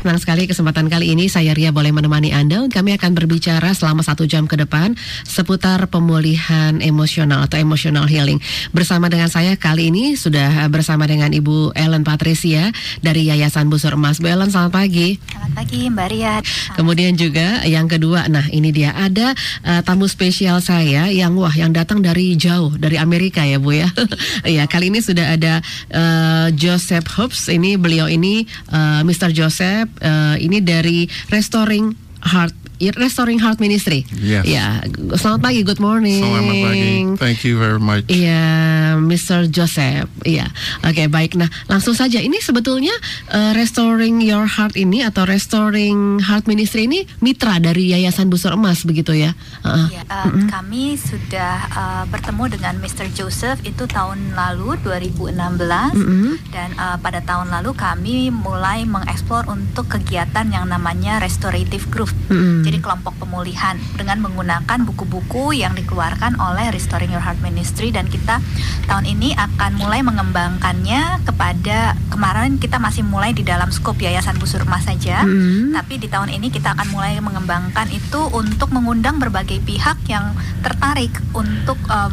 [0.00, 2.64] Senang sekali kesempatan kali ini saya Ria boleh menemani Anda.
[2.72, 4.96] Kami akan berbicara selama satu jam ke depan
[5.28, 8.40] seputar pemulihan emosional atau emotional healing.
[8.72, 12.72] Bersama dengan saya kali ini sudah bersama dengan Ibu Ellen Patricia
[13.04, 14.24] dari Yayasan Busur Emas.
[14.24, 15.20] Bu Ellen, selamat pagi.
[15.20, 16.34] Selamat pagi Mbak Ria.
[16.80, 19.36] Kemudian juga yang kedua, nah ini dia ada
[19.68, 23.92] uh, tamu spesial saya yang wah yang datang dari jauh dari Amerika ya Bu ya.
[24.48, 25.60] Iya kali ini sudah ada
[25.92, 27.52] uh, Joseph Hobbs.
[27.52, 29.36] Ini beliau ini uh, Mr.
[29.36, 34.08] Joseph uh, ini dari Restoring Heart Restoring Heart Ministry.
[34.16, 34.48] Yes.
[34.48, 34.80] Ya,
[35.12, 36.24] selamat pagi, good morning.
[36.24, 36.88] Selamat pagi.
[37.20, 38.08] Thank you very much.
[38.08, 39.52] Iya, Mr.
[39.52, 40.08] Joseph.
[40.24, 40.48] Iya.
[40.80, 41.36] Oke, baik.
[41.36, 42.96] Nah, langsung saja ini sebetulnya
[43.28, 48.80] uh, Restoring Your Heart ini atau Restoring Heart Ministry ini mitra dari Yayasan Busur Emas
[48.88, 49.36] begitu ya?
[49.60, 50.46] Uh, ya, uh, mm -hmm.
[50.48, 53.12] kami sudah uh, bertemu dengan Mr.
[53.12, 56.32] Joseph itu tahun lalu 2016 mm -hmm.
[56.48, 62.08] dan uh, pada tahun lalu kami mulai mengeksplor untuk kegiatan yang namanya restorative group.
[62.32, 67.90] Mm -hmm jadi kelompok pemulihan dengan menggunakan buku-buku yang dikeluarkan oleh Restoring Your Heart Ministry
[67.90, 68.38] dan kita
[68.86, 74.62] tahun ini akan mulai mengembangkannya kepada kemarin kita masih mulai di dalam skop Yayasan Busur
[74.62, 75.74] Emas saja, hmm.
[75.74, 80.30] tapi di tahun ini kita akan mulai mengembangkan itu untuk mengundang berbagai pihak yang
[80.62, 82.06] tertarik untuk uh,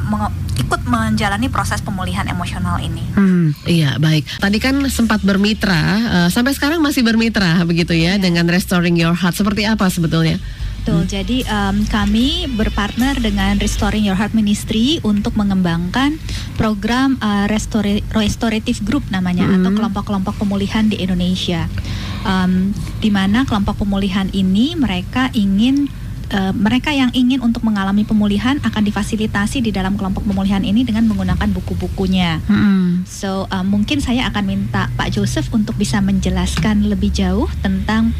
[0.57, 3.05] ikut menjalani proses pemulihan emosional ini.
[3.13, 4.41] Hmm, iya baik.
[4.41, 5.77] Tadi kan sempat bermitra,
[6.25, 9.43] uh, sampai sekarang masih bermitra begitu ya, ya dengan Restoring Your Heart.
[9.43, 10.39] Seperti apa sebetulnya?
[10.87, 11.03] Betul.
[11.03, 11.11] Hmm.
[11.11, 16.15] Jadi um, kami berpartner dengan Restoring Your Heart Ministry untuk mengembangkan
[16.55, 19.59] program uh, restori restorative group namanya hmm.
[19.59, 21.67] atau kelompok-kelompok pemulihan di Indonesia.
[22.23, 22.71] Um,
[23.03, 25.91] di mana kelompok pemulihan ini mereka ingin
[26.33, 31.07] uh, mereka yang ingin untuk mengalami pemulihan akan difasilitasi di dalam kelompok pemulihan ini dengan
[31.07, 32.43] menggunakan buku-bukunya.
[32.47, 33.07] Hmm.
[33.07, 38.11] So uh, mungkin saya akan minta Pak Joseph untuk bisa menjelaskan lebih jauh tentang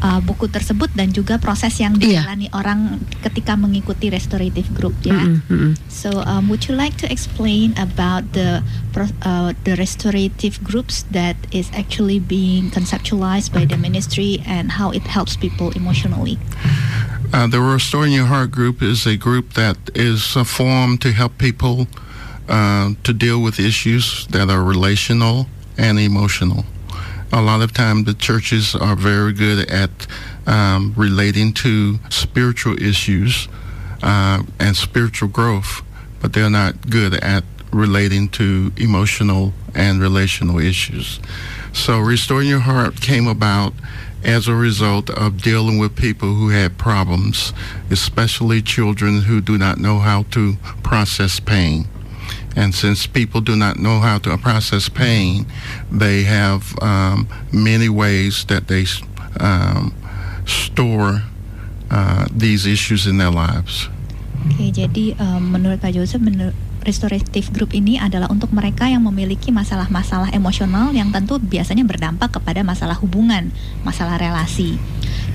[0.00, 2.24] uh, buku tersebut dan juga proses yang iya.
[2.24, 2.56] dijalani yeah.
[2.56, 2.80] orang
[3.20, 5.16] ketika mengikuti restorative group ya.
[5.16, 5.70] Mm -hmm.
[5.88, 8.64] So um, would you like to explain about the
[9.24, 15.04] uh, the restorative groups that is actually being conceptualized by the ministry and how it
[15.06, 16.40] helps people emotionally?
[17.32, 21.86] Uh, the Restoring Your Heart group is a group that is formed to help people
[22.48, 25.46] uh, to deal with issues that are relational
[25.78, 26.64] and emotional.
[27.32, 29.90] a lot of times the churches are very good at
[30.48, 33.46] um, relating to spiritual issues
[34.02, 35.82] uh, and spiritual growth,
[36.20, 41.20] but they're not good at relating to emotional and relational issues.
[41.72, 43.72] So, Restoring Your Heart came about
[44.24, 47.52] as a result of dealing with people who had problems,
[47.90, 51.86] especially children who do not know how to process pain.
[52.56, 55.46] And since people do not know how to process pain,
[55.90, 58.86] they have um, many ways that they
[59.38, 59.94] um,
[60.46, 61.22] store
[61.90, 63.88] uh, these issues in their lives.
[64.50, 69.52] Okay, jadi um, menurut Pak Joseph, menurut restorative group ini adalah untuk mereka yang memiliki
[69.52, 73.52] masalah-masalah emosional yang tentu biasanya berdampak kepada masalah hubungan,
[73.86, 74.76] masalah relasi.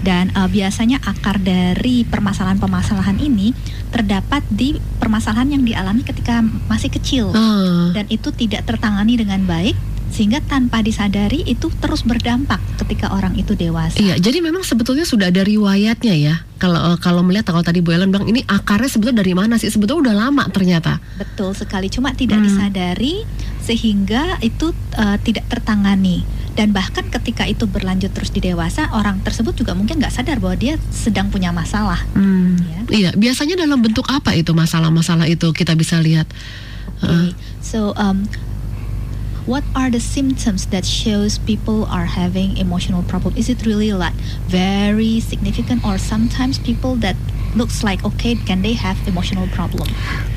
[0.06, 3.57] Dan uh, biasanya akar dari permasalahan-permasalahan ini
[3.89, 7.89] terdapat di permasalahan yang dialami ketika masih kecil uh.
[7.95, 9.73] dan itu tidak tertangani dengan baik
[10.14, 13.98] sehingga tanpa disadari itu terus berdampak ketika orang itu dewasa.
[14.00, 16.36] Iya, jadi memang sebetulnya sudah ada riwayatnya ya.
[16.56, 19.68] Kalau eh, kalau melihat kalau tadi Bu Ellen bilang ini akarnya sebetulnya dari mana sih?
[19.68, 21.04] Sebetulnya udah lama ternyata.
[21.20, 22.48] Betul sekali, cuma tidak hmm.
[22.48, 23.16] disadari
[23.66, 26.22] sehingga itu uh, tidak tertangani
[26.56, 30.56] dan bahkan ketika itu berlanjut terus di dewasa orang tersebut juga mungkin nggak sadar bahwa
[30.56, 32.00] dia sedang punya masalah.
[32.16, 32.56] Hmm.
[32.64, 32.80] Ya.
[32.88, 36.32] Iya, biasanya dalam bentuk apa itu masalah-masalah itu kita bisa lihat.
[37.04, 37.12] Okay.
[37.12, 37.30] Uh.
[37.60, 38.24] So um,
[39.45, 43.38] what are the symptoms that shows people are having emotional problem?
[43.38, 44.16] Is it really like
[44.47, 47.16] very significant or sometimes people that
[47.56, 49.88] looks like okay can they have emotional problem?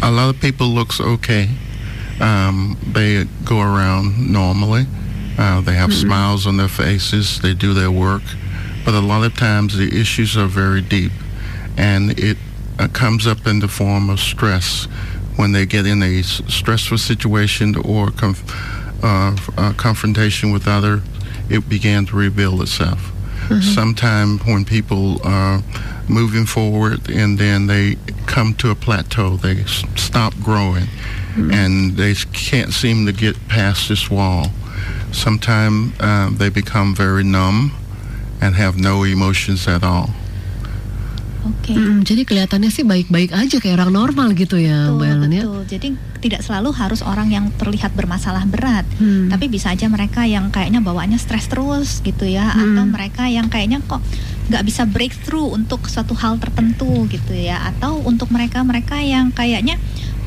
[0.02, 1.48] A lot of people looks okay.
[2.20, 4.86] Um, they go around normally.
[5.38, 6.08] Uh, they have mm-hmm.
[6.08, 7.40] smiles on their faces.
[7.40, 8.22] They do their work.
[8.84, 11.12] But a lot of times the issues are very deep.
[11.76, 12.36] And it
[12.78, 14.86] uh, comes up in the form of stress
[15.36, 18.42] when they get in a stressful situation or conf-
[19.02, 21.02] uh, confrontation with other,
[21.48, 23.12] it began to reveal itself.
[23.48, 23.60] Mm-hmm.
[23.60, 25.62] Sometime when people are
[26.08, 27.96] moving forward and then they
[28.26, 31.50] come to a plateau, they s- stop growing, mm-hmm.
[31.52, 34.48] and they can't seem to get past this wall.
[35.12, 37.72] Sometimes uh, they become very numb
[38.40, 40.10] and have no emotions at all.
[41.46, 41.70] Oke.
[41.70, 45.42] Mm, jadi kelihatannya sih baik-baik aja kayak orang normal gitu ya, Betul, Mbak Ellen ya.
[45.46, 45.62] betul.
[45.68, 45.88] Jadi
[46.18, 49.30] tidak selalu harus orang yang terlihat bermasalah berat, Hmm.
[49.30, 52.74] tapi bisa aja mereka yang kayaknya bawaannya stres terus gitu ya, Hmm.
[52.74, 54.02] atau mereka yang kayaknya kok
[54.50, 59.78] nggak bisa breakthrough untuk suatu hal tertentu gitu ya, atau untuk mereka-mereka yang kayaknya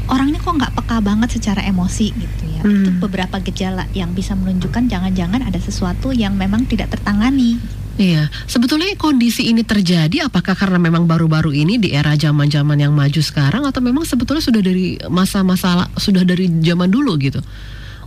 [0.08, 2.62] orangnya kok nggak peka banget secara emosi gitu ya.
[2.64, 2.88] Hmm.
[2.88, 7.60] Itu beberapa gejala yang bisa menunjukkan jangan-jangan ada sesuatu yang memang tidak tertangani.
[8.02, 13.22] Iya, sebetulnya kondisi ini terjadi apakah karena memang baru-baru ini di era zaman-zaman yang maju
[13.22, 17.38] sekarang atau memang sebetulnya sudah dari masa-masa sudah dari zaman dulu gitu?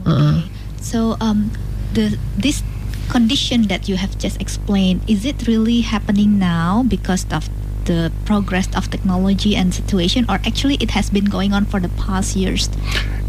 [0.03, 0.51] Okay.
[0.83, 1.55] So um,
[1.95, 2.67] the this
[3.07, 7.47] condition that you have just explained is it really happening now because of
[7.85, 11.89] the progress of technology and situation, or actually it has been going on for the
[11.91, 12.69] past years?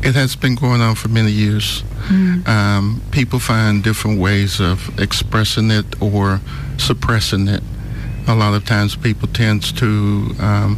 [0.04, 1.84] It has been going on for many years.
[2.46, 6.40] Um, people find different ways of expressing it or
[6.78, 7.64] suppressing it.
[8.28, 10.78] A lot of times, people tend to um,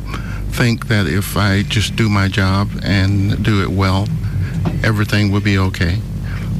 [0.51, 4.07] think that if I just do my job and do it well,
[4.83, 5.99] everything will be okay.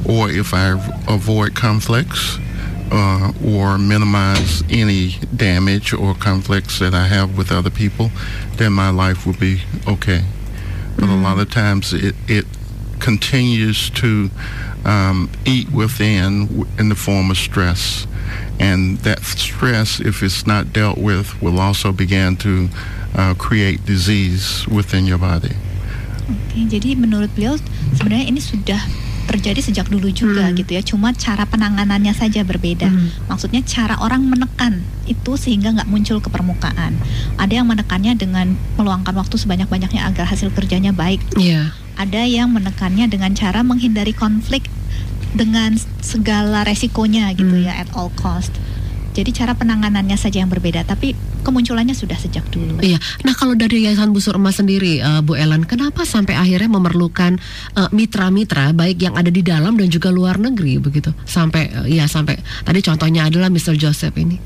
[0.08, 0.72] Or if I
[1.08, 2.38] avoid conflicts
[2.90, 8.10] uh, or minimize any damage or conflicts that I have with other people,
[8.56, 10.24] then my life will be okay.
[10.96, 12.46] But a lot of times it, it
[12.98, 14.30] continues to
[14.84, 18.06] um, eat within in the form of stress.
[18.58, 22.68] And that stress, if it's not dealt with, will also begin to
[23.14, 25.54] uh, create disease within your body.
[26.28, 27.56] Oke, jadi menurut beliau
[27.96, 28.82] sebenarnya ini sudah
[29.28, 30.56] terjadi sejak dulu juga Hmm.
[30.56, 30.80] gitu ya.
[30.80, 32.88] Cuma cara penanganannya saja berbeda.
[32.88, 33.12] Hmm.
[33.28, 36.96] Maksudnya cara orang menekan itu sehingga nggak muncul ke permukaan.
[37.36, 41.20] Ada yang menekannya dengan meluangkan waktu sebanyak-banyaknya agar hasil kerjanya baik.
[41.36, 41.76] Iya.
[41.94, 44.64] Ada yang menekannya dengan cara menghindari konflik
[45.28, 47.68] dengan segala resikonya gitu Hmm.
[47.68, 48.50] ya at all cost.
[49.12, 51.12] Jadi cara penanganannya saja yang berbeda, tapi
[51.42, 52.80] kemunculannya sudah sejak dulu.
[52.80, 52.98] Iya.
[53.24, 57.38] Nah, kalau dari Yayasan Busur Emas sendiri, eh, Bu Ellen, kenapa sampai akhirnya memerlukan
[57.74, 61.14] eh, mitra-mitra baik yang ada di dalam dan juga luar negeri begitu?
[61.24, 63.78] Sampai eh, ya sampai tadi contohnya adalah Mr.
[63.78, 64.36] Joseph ini.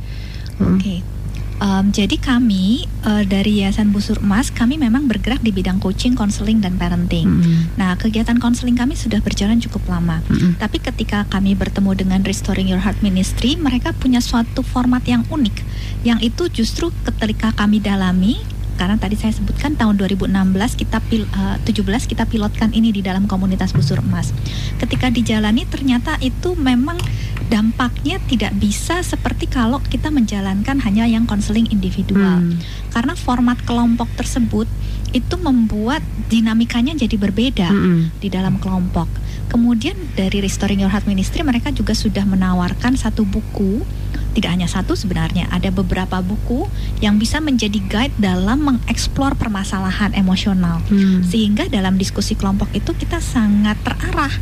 [0.60, 0.76] Hmm.
[0.78, 1.21] Oke.
[1.62, 6.58] Em, jadi kami eh, dari Yayasan Busur Emas, kami memang bergerak di bidang coaching, counseling,
[6.58, 7.22] dan parenting.
[7.22, 7.78] Mm-mm.
[7.78, 10.18] Nah, kegiatan konseling kami sudah berjalan cukup lama.
[10.26, 10.58] Mm-mm.
[10.58, 15.56] Tapi ketika kami bertemu dengan Restoring Your Heart Ministry, mereka punya suatu format yang unik,
[16.02, 18.42] yang itu justru ketika kami dalami,
[18.74, 23.30] karena tadi saya sebutkan tahun 2016 kita pil, eh, 17 kita pilotkan ini di dalam
[23.30, 24.34] komunitas Busur Emas.
[24.82, 26.98] Ketika dijalani ternyata itu memang
[27.46, 32.42] dampaknya tidak bisa seperti kalau kita menjalankan hanya yang konseling individual.
[32.42, 32.58] Hmm.
[32.90, 34.66] Karena format kelompok tersebut
[35.12, 36.00] itu membuat
[36.32, 38.16] dinamikanya jadi berbeda Mm-mm.
[38.16, 39.06] di dalam kelompok.
[39.52, 43.84] Kemudian dari Restoring Your Heart Ministry mereka juga sudah menawarkan satu buku,
[44.32, 46.64] tidak hanya satu sebenarnya, ada beberapa buku
[47.04, 50.80] yang bisa menjadi guide dalam mengeksplor permasalahan emosional.
[50.88, 51.20] Hmm.
[51.28, 54.32] Sehingga dalam diskusi kelompok itu kita sangat terarah.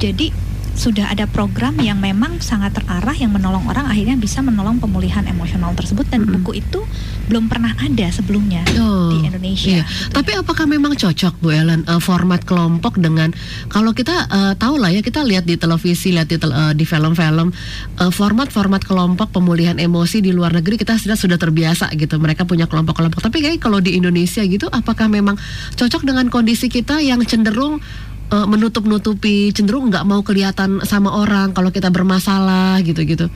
[0.00, 0.32] Jadi
[0.78, 5.74] sudah ada program yang memang sangat terarah yang menolong orang akhirnya bisa menolong pemulihan emosional
[5.74, 6.40] tersebut dan Mm-mm.
[6.40, 6.80] buku itu
[7.26, 9.68] belum pernah ada sebelumnya Oh, di Indonesia.
[9.68, 9.84] Iya.
[9.84, 13.34] gitu Tapi apakah memang cocok Bu Ellen eh, format kelompok dengan
[13.68, 16.86] kalau kita eh, tahu lah ya kita lihat di televisi, lihat di, tel- eh, di
[16.86, 17.50] film-film
[17.98, 22.16] eh, format-format kelompok pemulihan emosi di luar negeri kita sudah sudah terbiasa gitu.
[22.16, 23.18] Mereka punya kelompok-kelompok.
[23.18, 25.34] Tapi kayak kalau di Indonesia gitu apakah memang
[25.74, 27.82] cocok dengan kondisi kita yang cenderung
[28.28, 33.28] eh, menutup-nutupi, cenderung nggak mau kelihatan sama orang kalau kita bermasalah gitu-gitu.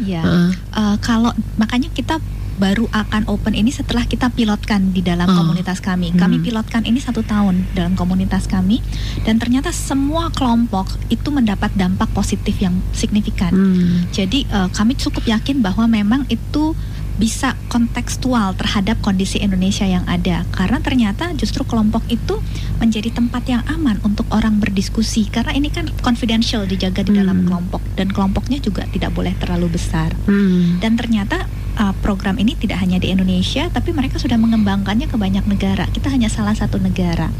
[0.00, 0.22] Iya.
[0.22, 0.48] Heeh.
[0.52, 2.18] Eh, kalau makanya kita
[2.54, 5.42] baru akan open ini setelah kita pilotkan di dalam Oh.
[5.42, 6.14] komunitas kami.
[6.14, 6.44] Kami Hmm.
[6.46, 8.78] pilotkan ini satu tahun dalam komunitas kami
[9.26, 13.50] dan ternyata semua kelompok itu mendapat dampak positif yang signifikan.
[13.50, 14.06] Hmm.
[14.14, 16.78] Jadi eh, kami cukup yakin bahwa memang itu
[17.14, 20.42] bisa kontekstual terhadap kondisi Indonesia yang ada.
[20.50, 22.42] Karena ternyata justru kelompok itu
[22.76, 25.26] menjadi tempat yang aman untuk orang berdiskusi.
[25.26, 27.46] Karena ini kan confidential dijaga di dalam Hmm.
[27.46, 27.82] kelompok.
[27.94, 30.10] Dan kelompoknya juga tidak boleh terlalu besar.
[30.24, 30.80] Hmm.
[30.80, 35.44] dan ternyata uh, program ini tidak hanya di Indonesia tapi mereka sudah mengembangkannya ke banyak
[35.44, 35.86] negara.
[35.88, 37.30] Kita hanya salah satu negara.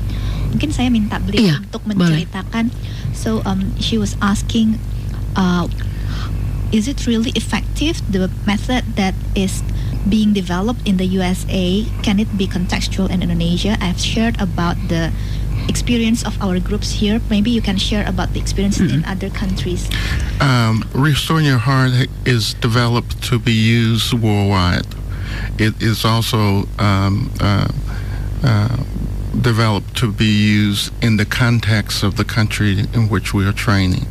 [0.51, 1.99] Mungkin saya minta beliau Iya, untuk boleh.
[1.99, 2.71] menceritakan.
[3.13, 4.79] So um, she was asking
[5.35, 5.67] uh,
[6.75, 9.63] is it really effective the method that is
[10.09, 13.79] being developed in the USA can it be contextual in Indonesia?
[13.81, 15.13] I've shared about the
[15.69, 17.21] experience of our groups here.
[17.31, 19.89] Maybe you can share about the experiences in other countries.
[20.41, 24.87] Um, Restoring Your Heart is developed to be used worldwide.
[25.59, 27.69] It is also um, uh,
[28.43, 28.77] uh,
[29.41, 34.07] developed to be used in the context of the country in which we are training.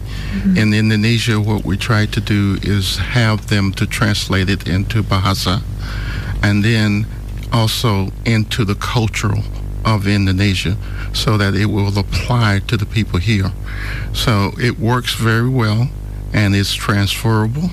[0.58, 5.62] In Indonesia, what we try to do is have them to translate it into Bahasa,
[6.42, 7.06] and then
[7.52, 9.44] also into the cultural
[9.86, 10.76] of Indonesia
[11.14, 13.52] so that it will apply to the people here.
[14.14, 15.90] So it works very well
[16.34, 17.70] and it's transferable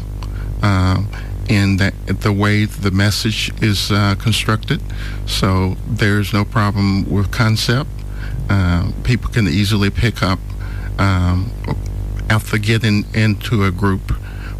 [0.63, 1.03] uh,
[1.49, 4.81] in that, the way the message is uh, constructed.
[5.27, 7.91] So there's no problem with concept.
[8.49, 10.39] Uh, people can easily pick up
[10.99, 11.51] um,
[12.29, 14.11] after getting into a group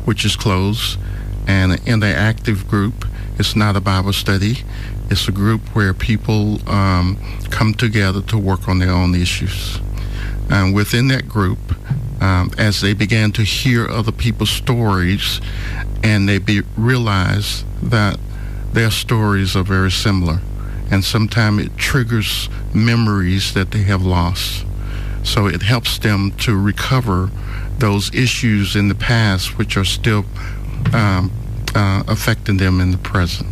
[0.05, 0.99] which is closed.
[1.47, 3.05] And in the active group,
[3.39, 4.59] it's not a Bible study.
[5.11, 7.19] It's a group where people um,
[7.51, 9.81] come together to work on their own issues.
[10.51, 11.59] And within that group,
[12.21, 15.41] um, as they began to hear other people's stories,
[16.03, 18.19] and they be, realize that
[18.73, 20.41] their stories are very similar,
[20.91, 24.65] and sometimes it triggers memories that they have lost.
[25.23, 27.31] So it helps them to recover
[27.79, 30.25] those issues in the past, which are still
[30.93, 31.31] um,
[31.75, 33.49] uh, affecting them in the present.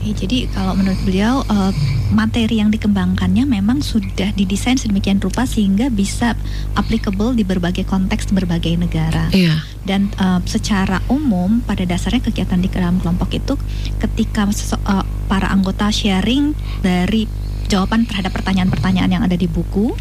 [0.00, 1.76] Oke, jadi kalau menurut beliau uh,
[2.16, 6.32] materi yang dikembangkannya memang sudah didesain sedemikian rupa sehingga bisa
[6.72, 9.28] applicable di berbagai konteks berbagai negara.
[9.28, 9.60] Iya.
[9.84, 13.60] Dan uh, secara umum pada dasarnya kegiatan di dalam kelompok itu
[14.00, 14.48] ketika
[14.88, 17.28] uh, para anggota sharing dari
[17.70, 19.94] jawaban terhadap pertanyaan-pertanyaan yang ada di buku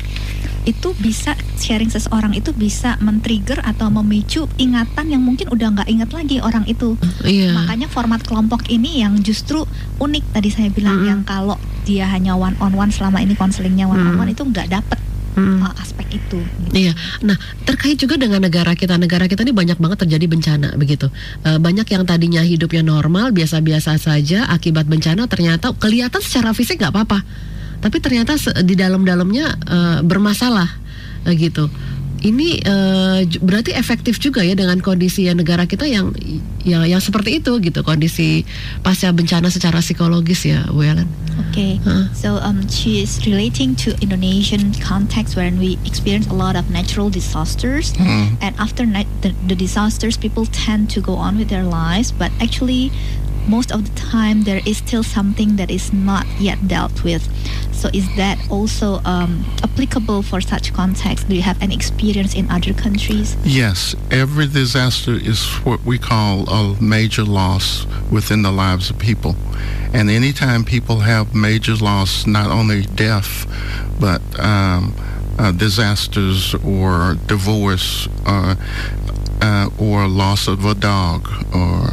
[0.67, 6.09] itu bisa sharing seseorang itu bisa men-trigger atau memicu ingatan yang mungkin udah nggak ingat
[6.11, 6.99] lagi orang itu.
[7.23, 7.55] Iya.
[7.55, 9.63] Makanya format kelompok ini yang justru
[10.01, 11.09] unik tadi saya bilang Mm-mm.
[11.09, 11.55] yang kalau
[11.87, 14.99] dia hanya one on one selama ini konselingnya one on one itu nggak dapet
[15.39, 15.61] Mm.
[15.63, 16.41] uh, aspek itu.
[16.41, 16.71] gitu.
[16.75, 16.91] Iya.
[17.23, 21.07] Nah, terkait juga dengan negara kita, negara kita ini banyak banget terjadi bencana begitu.
[21.47, 26.91] Eh, banyak yang tadinya hidupnya normal, biasa-biasa saja, akibat bencana ternyata kelihatan secara fisik nggak
[26.91, 27.23] apa-apa,
[27.79, 30.69] tapi ternyata di dalam-dalamnya eh, bermasalah
[31.25, 31.67] eh, gitu.
[32.19, 32.59] Ini
[33.31, 36.11] j- berarti efektif juga ya dengan kondisi ya negara kita yang
[36.67, 38.43] yang yang seperti itu gitu, kondisi
[38.83, 41.07] pasca bencana secara psikologis ya, Bu Ellen.
[41.47, 42.11] Okay, Huh.
[42.11, 47.07] so um, she is relating to Indonesian context wherein we experience a lot of natural
[47.07, 48.35] disasters, Mm.
[48.43, 48.83] and after
[49.23, 52.91] the, the disasters, people tend to go on with their lives, but actually,
[53.49, 57.27] most of the time there is still something that is not yet dealt with.
[57.73, 61.29] So, is that also um, applicable for such context?
[61.29, 63.35] Do you have any experience in other countries?
[63.43, 69.35] Yes, every disaster is what we call a major loss within the lives of people.
[69.93, 73.47] And anytime people have major loss, not only death,
[73.99, 74.93] but um,
[75.39, 78.55] uh, disasters or divorce uh,
[79.41, 81.87] uh, or loss of a dog or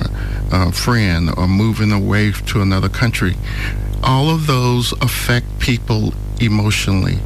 [0.53, 3.35] a friend or moving away to another country,
[4.03, 7.19] all of those affect people emotionally.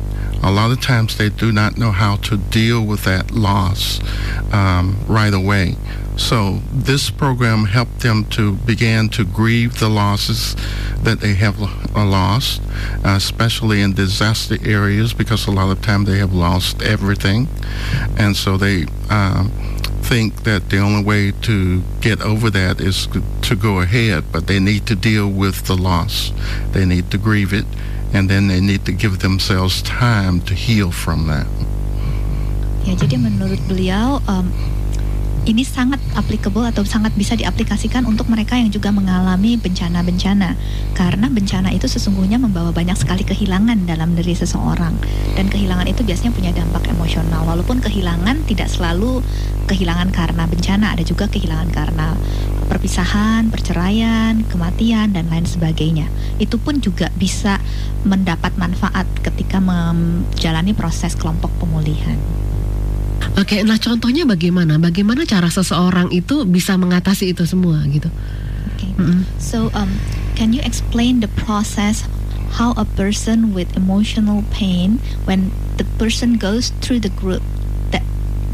[0.42, 4.00] A lot of times they do not know how to deal with that loss
[4.52, 5.76] um, right away.
[6.16, 10.54] So this program helped them to begin to grieve the losses
[11.02, 12.62] that they have uh, lost,
[13.04, 17.48] uh, especially in disaster areas, because a lot of time they have lost everything,
[18.18, 19.50] and so they um,
[20.10, 23.06] think that the only way to get over that is
[23.46, 26.34] to go ahead, but they need to deal with the loss.
[26.74, 27.62] They need to grieve it,
[28.12, 31.46] and then they need to give themselves time to heal from that.
[32.82, 34.50] Ya, jadi menurut beliau um,
[35.48, 40.52] ini sangat applicable atau sangat bisa diaplikasikan untuk mereka yang juga mengalami bencana-bencana.
[40.92, 44.92] Karena bencana itu sesungguhnya membawa banyak sekali kehilangan dalam diri seseorang.
[45.38, 47.48] Dan kehilangan itu biasanya punya dampak emosional.
[47.48, 49.24] Walaupun kehilangan tidak selalu
[49.64, 52.12] kehilangan karena bencana ada juga kehilangan karena
[52.68, 56.06] perpisahan, perceraian, kematian dan lain sebagainya.
[56.38, 57.58] Itu pun juga bisa
[58.04, 62.20] mendapat manfaat ketika menjalani proses kelompok pemulihan.
[63.38, 64.80] Oke, nah contohnya bagaimana?
[64.82, 68.10] Bagaimana cara seseorang itu bisa mengatasi itu semua gitu?
[68.74, 68.90] Okay.
[68.98, 69.22] Mm-mm.
[69.38, 70.02] So, um,
[70.34, 72.08] can you explain the process
[72.58, 77.42] how a person with emotional pain, when the person goes through the group,
[77.94, 78.02] that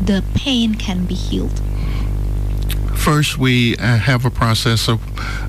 [0.05, 1.57] the pain can be healed?
[2.95, 5.01] First, we uh, have a process of,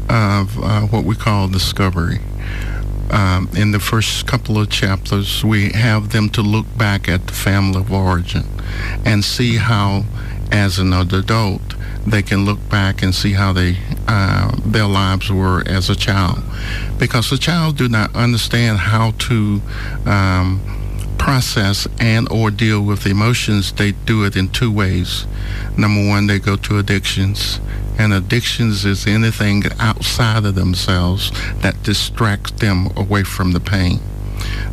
[0.09, 2.21] of uh, what we call discovery.
[3.09, 7.33] Um, in the first couple of chapters, we have them to look back at the
[7.33, 8.43] family of origin
[9.05, 10.03] and see how,
[10.51, 11.61] as an adult,
[12.05, 16.39] they can look back and see how they uh, their lives were as a child,
[16.97, 19.61] because the child do not understand how to
[20.05, 20.61] um,
[21.17, 23.71] process and or deal with emotions.
[23.73, 25.25] They do it in two ways.
[25.77, 27.59] Number one, they go to addictions,
[27.97, 33.99] and addictions is anything outside of themselves that distracts them away from the pain.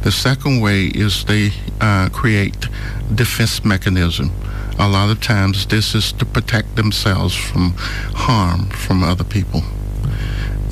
[0.02, 2.69] The second way is they uh, create
[3.14, 4.31] defense mechanism.
[4.78, 7.75] A lot of times, this is to protect themselves from
[8.14, 9.62] harm from other people.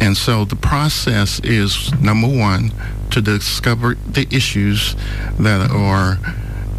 [0.01, 2.73] And so the process is number one
[3.11, 4.97] to discover the issues
[5.39, 6.19] that are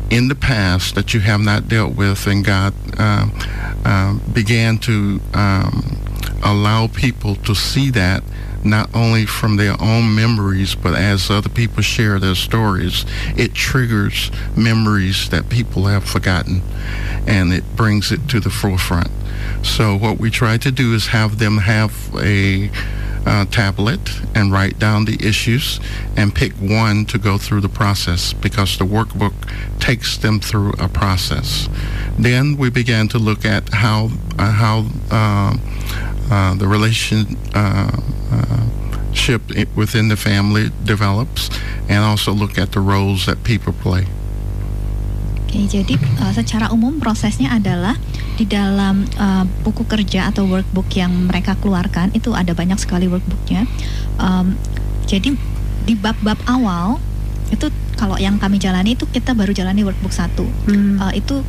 [0.10, 3.28] in the past that you have not dealt with, and God uh,
[3.86, 5.98] uh, began to um,
[6.44, 8.24] allow people to see that
[8.64, 13.06] not only from their own memories, but as other people share their stories,
[13.36, 16.62] it triggers memories that people have forgotten
[17.28, 19.10] and it brings it to the forefront.
[19.64, 22.70] So, what we try to do is have them have a
[23.26, 24.00] uh, tablet
[24.36, 25.80] and write down the issues
[26.18, 29.34] and pick one to go through the process because the workbook
[29.80, 31.70] takes them through a process.
[32.18, 35.56] Then we began to look at how uh, how uh,
[36.32, 37.36] uh, the relationship
[39.76, 41.50] within the family develops,
[41.90, 44.06] and also look at the roles that people play.
[45.44, 47.94] Oke, jadi uh, secara umum prosesnya adalah
[48.34, 53.70] di dalam uh, buku kerja atau workbook yang mereka keluarkan itu ada banyak sekali workbooknya.
[54.18, 54.58] Um,
[55.06, 55.38] jadi
[55.84, 56.98] di bab-bab awal
[57.54, 60.48] itu kalau yang kami jalani itu kita baru jalani workbook satu.
[60.66, 60.98] Hmm.
[60.98, 61.46] Uh, itu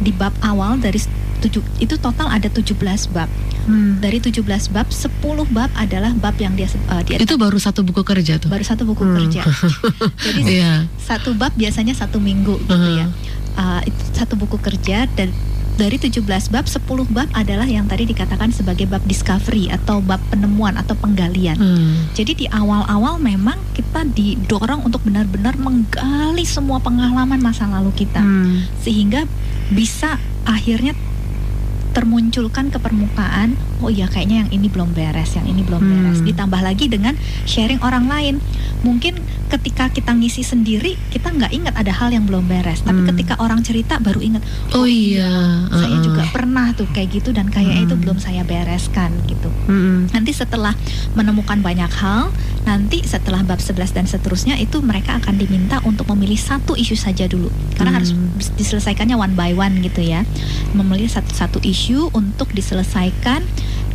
[0.00, 0.96] di bab awal dari
[1.38, 2.74] tujuh itu total ada 17
[3.12, 3.28] bab.
[3.68, 4.00] Hmm.
[4.00, 4.40] Dari 17
[4.72, 5.12] bab, 10
[5.52, 8.48] bab adalah bab yang dia uh, dia Itu baru satu buku kerja tuh.
[8.48, 9.14] Baru satu buku hmm.
[9.20, 9.42] kerja.
[10.24, 10.88] Jadi yeah.
[10.96, 13.00] satu bab biasanya satu minggu gitu uh -huh.
[13.04, 13.06] ya.
[13.58, 15.28] Uh, itu satu buku kerja dan
[15.78, 16.82] dari 17 bab 10
[17.14, 21.54] bab adalah yang tadi dikatakan sebagai bab discovery atau bab penemuan atau penggalian.
[21.54, 22.10] Hmm.
[22.18, 28.82] Jadi di awal-awal memang kita didorong untuk benar-benar menggali semua pengalaman masa lalu kita hmm.
[28.82, 29.22] sehingga
[29.70, 30.98] bisa akhirnya
[31.94, 36.28] termunculkan ke permukaan oh iya kayaknya yang ini belum beres yang ini belum beres hmm.
[36.30, 38.38] ditambah lagi dengan sharing orang lain
[38.86, 43.08] mungkin ketika kita ngisi sendiri kita nggak ingat ada hal yang belum beres tapi hmm.
[43.14, 44.42] ketika orang cerita baru ingat
[44.76, 45.28] oh, oh iya
[45.66, 45.80] uh-uh.
[45.80, 47.86] saya juga pernah tuh kayak gitu dan kayaknya hmm.
[47.88, 50.12] itu belum saya bereskan gitu hmm.
[50.12, 50.76] nanti setelah
[51.16, 52.28] menemukan banyak hal
[52.68, 57.24] nanti setelah bab 11 dan seterusnya itu mereka akan diminta untuk memilih satu isu saja
[57.24, 57.48] dulu
[57.80, 57.98] karena hmm.
[57.98, 58.10] harus
[58.60, 60.28] diselesaikannya one by one gitu ya
[60.76, 63.40] memilih satu-satu isu untuk diselesaikan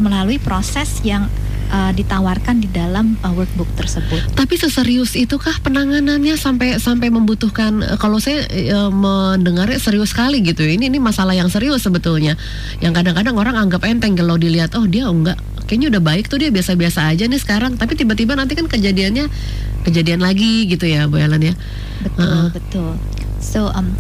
[0.02, 1.30] melalui proses yang
[1.74, 4.22] uh, ditawarkan di dalam uh, workbook tersebut.
[4.38, 8.46] Tapi seserius itukah penanganannya sampai sampai membutuhkan uh, kalau saya
[8.78, 10.62] uh, mendengarnya serius sekali gitu.
[10.62, 12.38] Ini ini masalah yang serius sebetulnya.
[12.80, 16.52] Yang kadang-kadang orang anggap enteng kalau dilihat oh dia enggak kayaknya udah baik tuh dia
[16.52, 19.32] biasa-biasa aja nih sekarang tapi tiba-tiba nanti kan kejadiannya
[19.88, 21.56] kejadian lagi gitu ya Bu Ellen ya.
[22.04, 22.48] Betul, uh -uh.
[22.52, 22.92] betul.
[23.40, 23.96] So um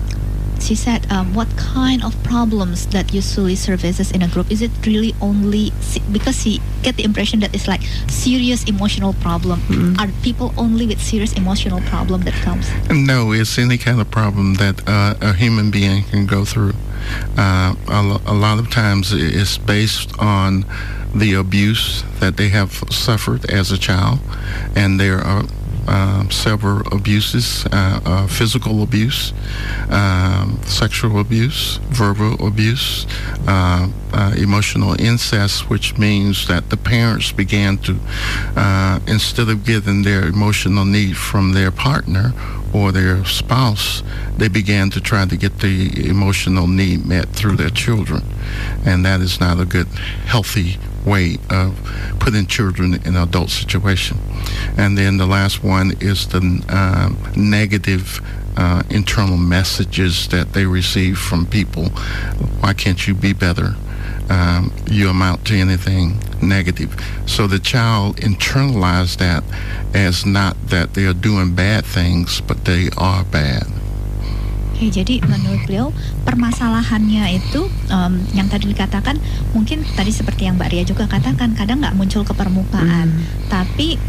[0.63, 4.49] she said, um, what kind of problems that usually surfaces in a group?
[4.51, 5.71] Is it really only
[6.11, 9.59] because she get the impression that it's like serious emotional problem?
[9.61, 9.99] Mm-hmm.
[9.99, 12.69] Are people only with serious emotional problem that comes?
[12.89, 16.73] No, it's any kind of problem that uh, a human being can go through.
[17.37, 20.65] Uh, a, a lot of times it's based on
[21.13, 24.19] the abuse that they have suffered as a child,
[24.75, 25.43] and there are
[25.87, 29.33] uh, several abuses uh, uh, physical abuse,
[29.89, 33.05] um, sexual abuse, verbal abuse,
[33.47, 37.97] uh, uh, emotional incest, which means that the parents began to,
[38.55, 42.33] uh, instead of getting their emotional need from their partner
[42.73, 44.03] or their spouse,
[44.37, 48.23] they began to try to get the emotional need met through their children.
[48.85, 49.87] And that is not a good,
[50.25, 51.77] healthy way of
[52.19, 54.17] putting children in an adult situation.
[54.77, 58.21] And then the last one is the uh, negative
[58.57, 61.89] uh, internal messages that they receive from people.
[62.59, 63.75] Why can't you be better?
[64.29, 66.95] Um, you amount to anything negative.
[67.25, 69.43] So the child internalized that
[69.93, 73.67] as not that they are doing bad things, but they are bad.
[74.73, 75.93] Oke, jadi menurut beliau
[76.25, 79.21] permasalahannya itu um, yang tadi dikatakan
[79.53, 83.47] mungkin tadi seperti yang Mbak Ria juga katakan kadang nggak muncul ke permukaan, hmm.
[83.53, 84.01] tapi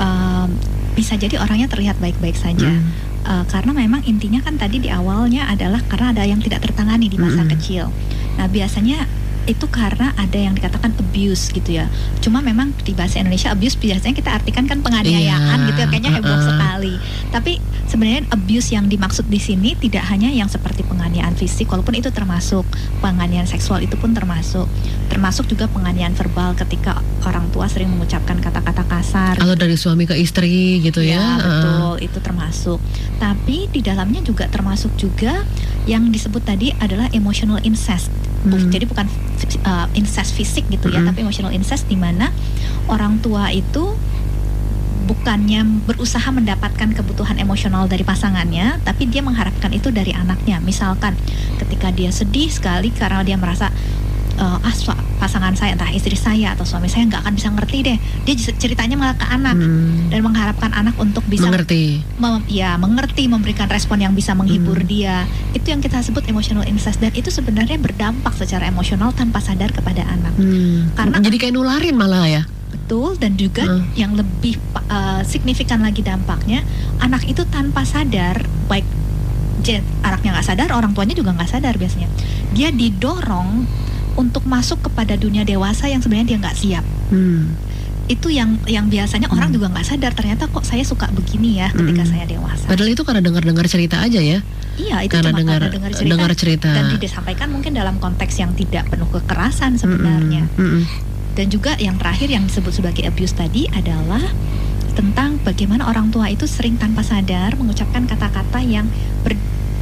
[0.00, 0.48] um,
[0.96, 2.72] bisa jadi orangnya terlihat baik-baik saja.
[2.72, 2.88] Hmm.
[3.26, 7.20] Uh, karena memang intinya kan tadi di awalnya adalah karena ada yang tidak tertangani di
[7.20, 7.52] masa hmm.
[7.52, 7.92] kecil.
[8.40, 9.04] Nah biasanya
[9.46, 11.86] itu karena ada yang dikatakan abuse gitu ya.
[12.20, 15.68] Cuma memang di bahasa Indonesia abuse biasanya kita artikan kan penganiayaan yeah.
[15.72, 16.46] gitu ya, kayaknya heboh uh -uh.
[16.50, 16.94] sekali.
[17.30, 17.52] Tapi
[17.86, 22.66] sebenarnya abuse yang dimaksud di sini tidak hanya yang seperti penganiayaan fisik, walaupun itu termasuk
[23.00, 24.66] penganiayaan seksual itu pun termasuk,
[25.08, 29.34] termasuk juga penganiayaan verbal ketika orang tua sering mengucapkan kata-kata kasar.
[29.38, 31.16] Atau dari suami ke istri gitu ya?
[31.16, 31.96] Ya betul, uh.
[32.02, 32.78] itu termasuk.
[33.22, 35.46] Tapi di dalamnya juga termasuk juga
[35.86, 38.10] yang disebut tadi adalah emotional incest.
[38.46, 38.70] Hmm.
[38.70, 39.06] Jadi bukan
[39.66, 41.08] uh, incest fisik gitu ya, hmm.
[41.12, 42.32] tapi emotional incest di mana
[42.88, 43.92] orang tua itu
[45.06, 50.58] bukannya berusaha mendapatkan kebutuhan emosional dari pasangannya, tapi dia mengharapkan itu dari anaknya.
[50.58, 51.14] Misalkan
[51.62, 53.70] ketika dia sedih sekali karena dia merasa
[54.36, 54.74] uh, ah
[55.16, 58.56] pasangan saya entah istri saya atau suami saya nggak akan bisa ngerti deh dia cer-
[58.56, 60.08] ceritanya malah ke anak Hmm.
[60.08, 62.04] dan mengharapkan anak untuk bisa Mengerti.
[62.16, 64.86] mem- ya mengerti memberikan respon yang bisa menghibur Hmm.
[64.86, 65.16] dia
[65.50, 70.04] itu yang kita sebut emotional incest dan itu sebenarnya berdampak secara emosional tanpa sadar kepada
[70.04, 70.92] anak Hmm.
[70.94, 72.42] Karena- jadi kayak nularin malah ya.
[72.68, 73.82] betul dan juga Hmm.
[73.94, 76.62] yang lebih uh, signifikan lagi dampaknya
[76.98, 78.86] anak itu tanpa sadar baik
[80.00, 82.06] anaknya nggak sadar orang tuanya juga nggak sadar biasanya
[82.54, 83.66] dia didorong
[84.16, 87.54] untuk masuk kepada dunia dewasa yang sebenarnya dia nggak siap Hmm.
[88.06, 89.56] itu yang yang biasanya orang Hmm.
[89.56, 92.12] juga nggak sadar ternyata kok saya suka begini ya ketika Mm-mm.
[92.12, 94.38] saya dewasa Padahal itu karena dengar-dengar cerita aja ya.
[94.76, 96.70] iya itu karena cuma dengar karena dengar cerita, dengar cerita.
[96.70, 100.82] dan disampaikan mungkin dalam konteks yang tidak penuh kekerasan sebenarnya Mm-mm.
[100.82, 100.82] Mm-mm.
[101.32, 104.22] dan juga yang terakhir yang disebut sebagai abuse tadi adalah
[104.92, 108.88] tentang bagaimana orang tua itu sering tanpa sadar mengucapkan kata-kata yang
[109.20, 109.36] ber-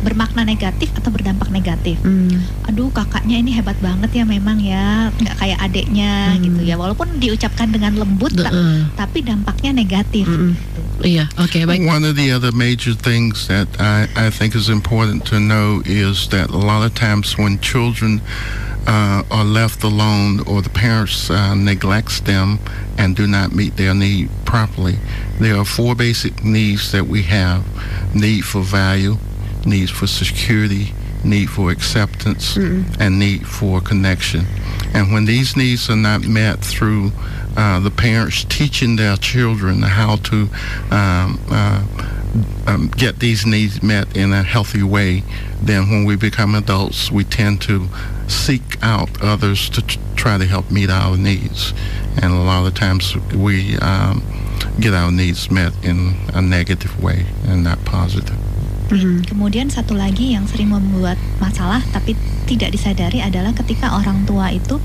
[0.04, 1.96] bermakna negatif atau berdampak negatif.
[2.04, 2.44] Hmm.
[2.68, 6.44] Aduh kakaknya ini hebat banget ya memang ya nggak kayak adeknya Hmm.
[6.44, 8.84] gitu ya walaupun diucapkan dengan lembut ta- Heeh.
[8.94, 10.28] tapi dampaknya negatif.
[10.28, 10.52] Mm-mm.
[10.52, 10.80] gitu.
[11.04, 11.82] Iya, oke baik.
[11.84, 16.28] One of the other major things that I, I think is important to know is
[16.30, 18.20] that a lot of times when children
[18.86, 22.60] uh, are left alone or the parents uh, neglects them
[22.96, 24.96] and do not meet their need properly,
[25.40, 27.64] there are four basic needs that we have:
[28.14, 29.18] need for value,
[29.66, 30.92] need for security,
[31.24, 32.57] need for acceptance,
[33.00, 34.46] and need for connection.
[34.94, 37.12] And when these needs are not met through
[37.57, 40.48] uh, the parents teaching their children how to
[40.90, 41.83] um, uh,
[42.66, 45.22] um, get these needs met in a healthy way,
[45.62, 47.88] then when we become adults, we tend to
[48.29, 51.72] seek out others to t- try to help meet our needs.
[52.20, 54.22] And a lot of times we um,
[54.81, 58.53] get our needs met in a negative way and not positive.
[58.86, 59.24] Mhm.
[59.24, 62.12] Kemudian satu lagi yang sering membuat masalah tapi
[62.44, 64.76] tidak disadari adalah ketika orang tua itu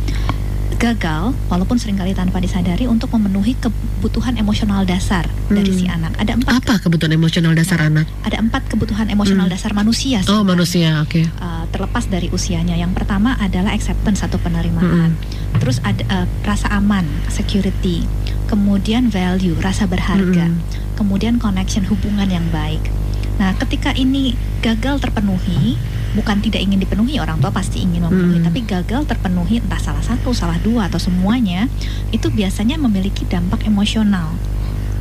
[0.79, 5.75] gagal walaupun sering kali tanpa disadari untuk memenuhi kebutuhan emosional dasar dari Hmm.
[5.75, 6.15] si anak.
[6.15, 8.07] Ada empat Apa kebutuhan emosional dasar anak?
[8.23, 9.53] ada empat kebutuhan emosional Hmm.
[9.53, 10.23] dasar manusia.
[10.23, 10.47] Oh, sebenarnya.
[10.47, 11.21] manusia, oke.
[11.35, 12.79] Uh, terlepas dari usianya.
[12.79, 15.19] Yang pertama adalah acceptance atau penerimaan.
[15.59, 18.07] Terus ada uh, rasa aman, security.
[18.47, 20.47] Kemudian value, rasa berharga.
[20.47, 20.63] Mm-mm.
[20.95, 22.79] Kemudian connection, hubungan yang baik.
[23.39, 25.79] Nah, ketika ini gagal terpenuhi,
[26.11, 28.45] bukan tidak ingin dipenuhi orang tua pasti ingin memenuhi, Mm.
[28.51, 31.71] tapi gagal terpenuhi entah salah satu, salah dua atau semuanya,
[32.11, 34.35] itu biasanya memiliki dampak emosional.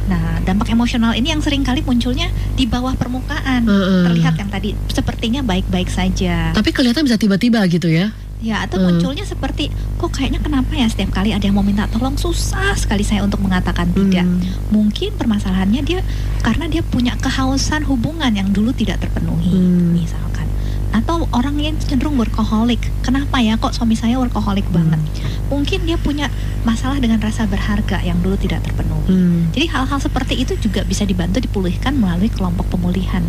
[0.08, 3.68] Nah, dampak emosional ini yang sering kali munculnya di bawah permukaan.
[3.68, 4.02] Heeh.
[4.08, 6.54] Terlihat yang tadi sepertinya baik-baik saja.
[6.56, 8.14] Tapi kelihatan bisa tiba-tiba gitu ya.
[8.38, 8.94] Ya, atau Hmm.
[8.94, 9.66] munculnya seperti
[9.98, 13.42] kok kayaknya kenapa ya setiap kali ada yang mau minta tolong susah sekali saya untuk
[13.42, 14.22] mengatakan tidak.
[14.22, 14.38] Hmm.
[14.70, 16.00] Mungkin permasalahannya dia
[16.38, 19.90] karena dia punya kehausan hubungan yang dulu tidak terpenuhi, Hmm.
[19.98, 20.46] misalkan.
[20.94, 22.78] Atau orang yang cenderung workaholic.
[23.02, 25.02] Kenapa ya kok suami saya workaholic banget?
[25.50, 26.30] Mungkin dia punya
[26.68, 29.08] masalah dengan rasa berharga yang dulu tidak terpenuhi.
[29.08, 29.48] Hmm.
[29.56, 33.24] Jadi hal-hal seperti itu juga bisa dibantu dipulihkan melalui kelompok pemulihan.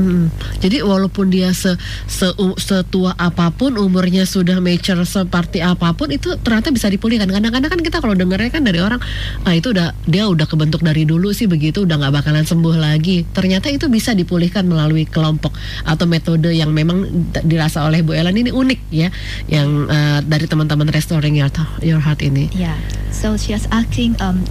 [0.00, 0.32] Hmm.
[0.62, 1.74] Jadi walaupun dia se,
[2.06, 7.28] se setua apa pun umurnya sudah mature seperti apa pun itu ternyata bisa dipulihkan.
[7.28, 9.02] Kadang-kadang kan kita kalau dengarnya kan dari orang
[9.42, 13.26] ah itu udah dia udah kebentuk dari dulu sih begitu udah nggak bakalan sembuh lagi.
[13.34, 17.04] Ternyata itu bisa dipulihkan melalui kelompok atau metode yang memang
[17.42, 19.10] dirasa oleh Bu Ellen ini unik ya
[19.50, 21.50] yang eh, dari teman-teman Restoring Your,
[21.82, 22.46] Your Heart ini.
[22.54, 22.77] Yeah.
[23.10, 24.44] So she was asking, um,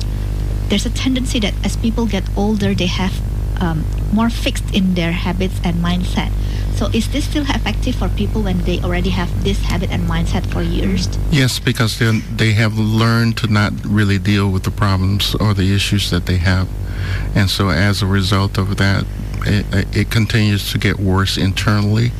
[0.69, 3.13] there's a tendency that as people get older, they have
[3.61, 6.31] um, more fixed in their habits and mindset.
[6.75, 10.45] So is this still effective for people when they already have this habit and mindset
[10.45, 11.09] for years?
[11.31, 15.73] Yes, because they they have learned to not really deal with the problems or the
[15.73, 16.67] issues that they have,
[17.35, 19.05] and so as a result of that,
[19.47, 22.11] it, it continues to get worse internally,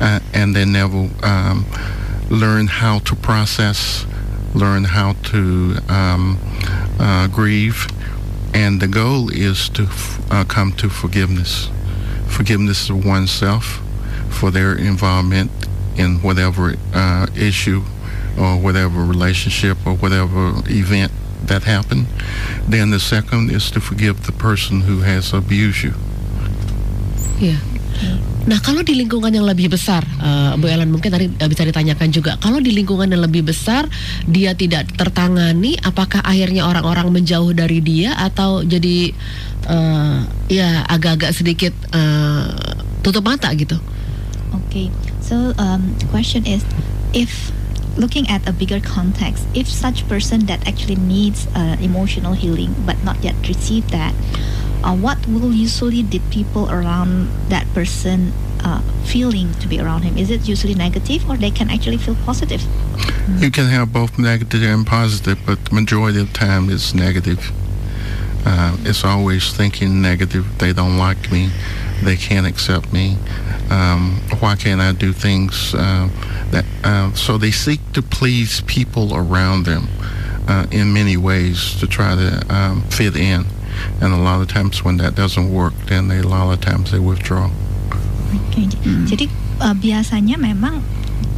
[0.00, 1.64] uh, and they never um,
[2.30, 4.06] learn how to process,
[4.54, 6.38] learn how to um,
[6.98, 7.86] uh, grieve,
[8.54, 11.70] and the goal is to f- uh, come to forgiveness,
[12.28, 13.80] forgiveness of oneself
[14.28, 15.50] for their involvement
[15.96, 17.82] in whatever uh, issue
[18.38, 22.06] or whatever relationship or whatever event that happened.
[22.68, 25.94] Then the second is to forgive the person who has abused you.
[27.40, 27.56] Iya.
[28.40, 32.08] Nah, kalau di lingkungan yang lebih besar, eh, Bu Ellen mungkin tadi eh, bisa ditanyakan
[32.08, 32.32] juga.
[32.40, 33.84] Kalau di lingkungan yang lebih besar,
[34.24, 39.12] dia tidak tertangani, apakah akhirnya orang-orang menjauh dari dia atau jadi
[39.68, 42.48] eh, ya agak-agak sedikit eh,
[43.04, 43.76] tutup mata gitu?
[44.70, 44.88] Okay.
[45.20, 46.64] So um, the question is,
[47.12, 47.52] if
[47.96, 52.98] looking at a bigger context, if such person that actually needs uh, emotional healing but
[53.04, 54.14] not yet received that,
[54.82, 58.32] uh, what will usually the people around that person
[58.64, 60.16] uh, feeling to be around him?
[60.16, 62.62] Is it usually negative, or they can actually feel positive?
[63.38, 67.52] You can have both negative and positive, but the majority of the time it's negative.
[68.44, 70.58] Uh, it's always thinking negative.
[70.58, 71.50] They don't like me.
[72.02, 73.18] They can't accept me.
[73.70, 76.08] Um, why can't I do things uh,
[76.50, 76.64] that?
[76.82, 79.88] Uh, so they seek to please people around them
[80.48, 83.44] uh, in many ways to try to um, fit in.
[84.00, 86.90] And a lot of times when that doesn't work, then they, a lot of times
[86.90, 87.50] they withdraw.
[88.30, 89.26] Oke, j- jadi
[89.58, 90.82] uh, biasanya memang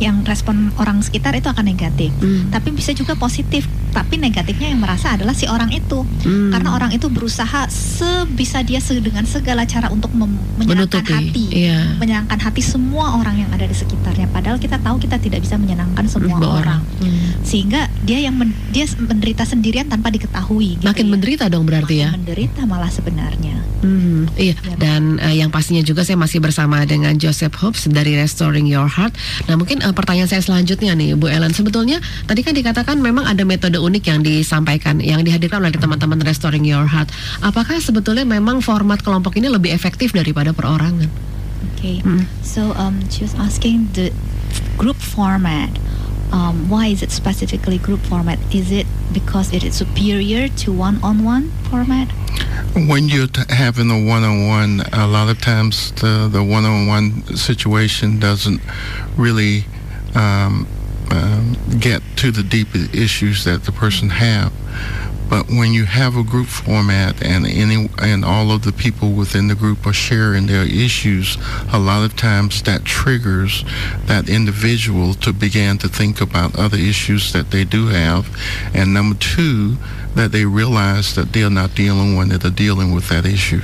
[0.03, 2.51] yang respon orang sekitar itu akan negatif, Hmm.
[2.51, 3.63] tapi bisa juga positif.
[3.93, 6.51] Tapi negatifnya yang merasa adalah si orang itu, Hmm.
[6.51, 11.95] karena orang itu berusaha sebisa dia dengan segala cara untuk menyenangkan Menutupi, hati, iya.
[11.97, 14.27] menyenangkan hati semua orang yang ada di sekitarnya.
[14.27, 16.81] Padahal kita tahu kita tidak bisa menyenangkan semua orang.
[16.99, 17.21] Hmm.
[17.43, 20.79] sehingga dia yang men- dia menderita sendirian tanpa diketahui.
[20.79, 21.11] gitu Makin ya.
[21.11, 22.09] menderita dong berarti Makin ya.
[22.13, 23.57] menderita malah sebenarnya.
[23.83, 24.79] Hmm, iya, Ya.
[24.79, 29.19] dan eh, yang pastinya juga saya masih bersama dengan Joseph Hobbs dari Restoring Your Heart.
[29.45, 31.53] Nah, mungkin eh, pertanyaan saya selanjutnya nih, Bu Ellen.
[31.55, 36.67] Sebetulnya tadi kan dikatakan memang ada metode unik yang disampaikan, yang dihadirkan oleh teman-teman Restoring
[36.67, 37.13] Your Heart.
[37.45, 41.09] Apakah sebetulnya memang format kelompok ini lebih efektif daripada perorangan?
[41.77, 41.99] Okay.
[42.03, 42.31] Hmm.
[42.43, 44.15] So um, she was asking the
[44.79, 45.71] group format.
[46.33, 48.41] Um, why is it specifically group format?
[48.55, 52.09] Is it because it is superior to one-on-one format?
[52.73, 58.65] When you're t- having a one-on-one, a lot of times the the one-on-one situation doesn't
[59.19, 59.69] really
[60.15, 60.67] um,
[61.11, 64.53] um, get to the deep issues that the person have.
[65.29, 69.49] But when you have a group format and any and all of the people within
[69.49, 71.39] the group are sharing their issues,
[71.73, 73.65] a lot of times that triggers
[74.05, 78.29] that individual to begin to think about other issues that they do have,
[78.75, 79.77] and number two,
[80.15, 83.63] that they realize that they're not the only one that are dealing with that issue.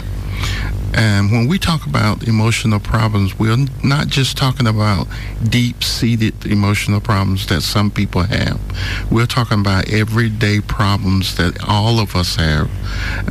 [0.99, 5.07] And when we talk about emotional problems, we're not just talking about
[5.49, 8.61] deep seated emotional problems that some people have.
[9.09, 12.69] We're talking about everyday problems that all of us have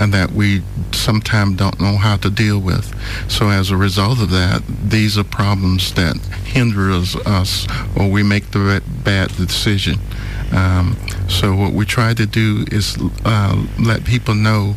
[0.01, 2.95] and that we sometimes don't know how to deal with.
[3.29, 8.23] So, as a result of that, these are problems that hinder us, us or we
[8.23, 9.99] make the bad decision.
[10.51, 10.95] Um,
[11.27, 14.75] so what we try to do is uh, let people know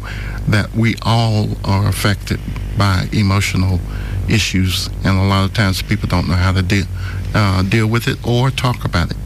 [0.48, 2.40] that we all are affected
[2.78, 3.80] by emotional
[4.28, 6.86] issues, and a lot of times people don't know how to deal
[7.34, 9.20] uh, deal with it or talk about it.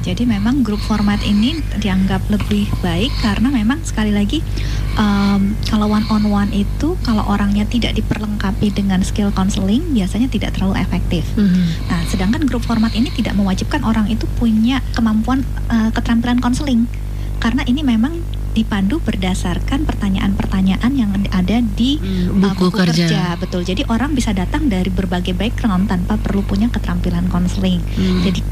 [0.00, 4.40] Jadi memang grup format ini dianggap lebih baik karena memang sekali lagi
[4.96, 10.56] um, kalau one on one itu kalau orangnya tidak diperlengkapi dengan skill counseling biasanya tidak
[10.56, 11.22] terlalu efektif.
[11.36, 11.68] Hmm.
[11.92, 16.88] Nah, sedangkan grup format ini tidak mewajibkan orang itu punya kemampuan uh, keterampilan konseling
[17.38, 18.16] karena ini memang
[18.50, 23.34] dipandu berdasarkan pertanyaan-pertanyaan yang ada di Hmm, uh, buku kerja.
[23.38, 23.62] betul.
[23.62, 27.80] Jadi orang bisa datang dari berbagai background tanpa perlu punya keterampilan konseling.
[27.96, 28.22] Hmm.
[28.26, 28.42] Jadi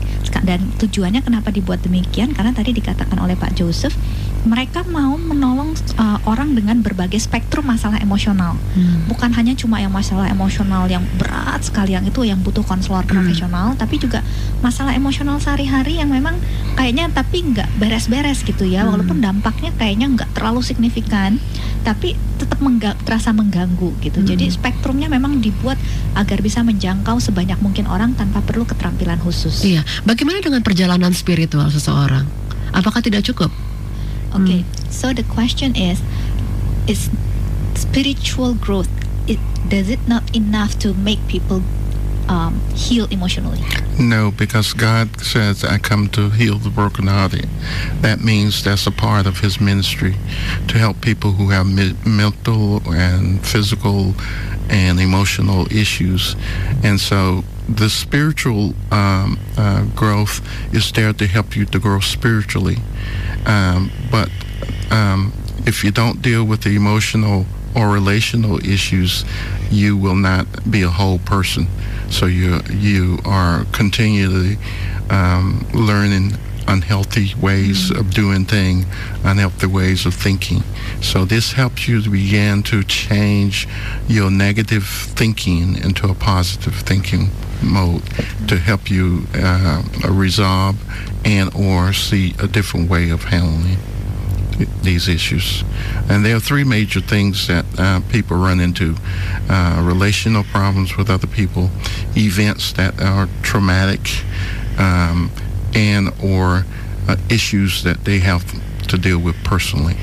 [0.44, 2.32] dan tujuannya kenapa dibuat demikian?
[2.32, 3.92] Karena tadi dikatakan oleh Pak Joseph,
[4.46, 8.54] mereka mau menolong uh, orang dengan berbagai spektrum masalah emosional.
[8.72, 9.08] Hmm.
[9.10, 13.18] Bukan hanya cuma yang masalah emosional yang berat sekali yang itu yang butuh konselor Hmm.
[13.18, 14.22] profesional, tapi juga
[14.60, 16.38] masalah emosional sehari-hari yang memang
[16.74, 18.86] kayaknya tapi nggak beres-beres gitu ya.
[18.86, 18.94] Hmm.
[18.94, 21.42] Walaupun dampaknya kayaknya nggak terlalu signifikan,
[21.82, 24.22] tapi tetap mengga- terasa mengganggu gitu.
[24.22, 24.28] Hmm.
[24.28, 25.76] Jadi spektrumnya memang dibuat
[26.14, 29.62] agar bisa menjangkau sebanyak mungkin orang tanpa perlu keterampilan khusus.
[29.62, 32.24] Iya, bagaimana dengan perjalanan spiritual seseorang?
[32.70, 33.50] Apakah tidak cukup?
[34.34, 36.00] Okay, so the question is,
[36.86, 37.10] is
[37.74, 38.88] spiritual growth?
[39.28, 39.38] It,
[39.68, 41.62] does it not enough to make people
[42.28, 43.60] um, heal emotionally?
[43.98, 47.48] No, because God says, I come to heal the brokenhearted.
[48.00, 50.14] That means that's a part of His ministry
[50.68, 54.14] to help people who have me- mental and physical
[54.70, 56.36] and emotional issues.
[56.84, 60.40] And so the spiritual um, uh, growth
[60.74, 62.78] is there to help you to grow spiritually.
[63.44, 64.30] Um, but
[64.90, 65.32] um,
[65.66, 67.44] if you don't deal with the emotional
[67.76, 69.24] or relational issues,
[69.70, 71.68] you will not be a whole person.
[72.10, 74.56] So you you are continually
[75.10, 76.32] um, learning
[76.66, 78.86] unhealthy ways of doing things,
[79.24, 80.62] unhealthy ways of thinking.
[81.02, 83.68] So this helps you to begin to change
[84.06, 87.30] your negative thinking into a positive thinking
[87.62, 88.02] mode
[88.48, 90.76] to help you uh, resolve
[91.24, 93.76] and or see a different way of handling
[94.82, 95.62] these issues.
[96.08, 98.96] And there are three major things that uh, people run into
[99.48, 101.70] uh, relational problems with other people,
[102.16, 104.00] events that are traumatic,
[104.78, 105.30] um,
[105.74, 106.64] and or
[107.08, 108.44] uh, issues that they have
[108.88, 109.96] to deal with personally.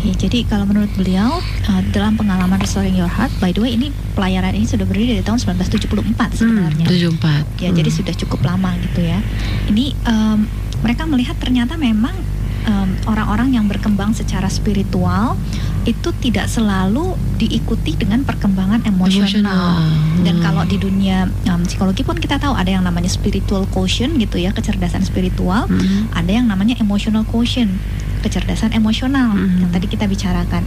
[0.00, 3.88] Ya, jadi kalau menurut beliau uh, dalam pengalaman Restoring Your Heart, by the way ini
[4.10, 6.84] pelayaran ini sudah berdiri dari tahun 1974 sebenarnya.
[6.84, 7.60] Hmm, 74.
[7.60, 7.76] Ya, Hmm.
[7.76, 9.20] jadi sudah cukup lama gitu ya.
[9.66, 10.48] Ini um,
[10.80, 12.16] mereka melihat ternyata memang
[12.62, 15.36] um, orang-orang yang berkembang secara spiritual
[15.82, 19.28] itu tidak selalu diikuti dengan perkembangan emosional.
[19.28, 19.76] Emosional.
[20.22, 20.42] Dan Hmm.
[20.42, 24.48] kalau di dunia um, psikologi pun kita tahu ada yang namanya spiritual quotient gitu ya,
[24.50, 25.64] kecerdasan spiritual.
[25.66, 26.08] Hmm.
[26.10, 27.72] Ada yang namanya emotional quotient,
[28.20, 29.66] kecerdasan emosional Mhm.
[29.66, 30.62] yang tadi kita bicarakan.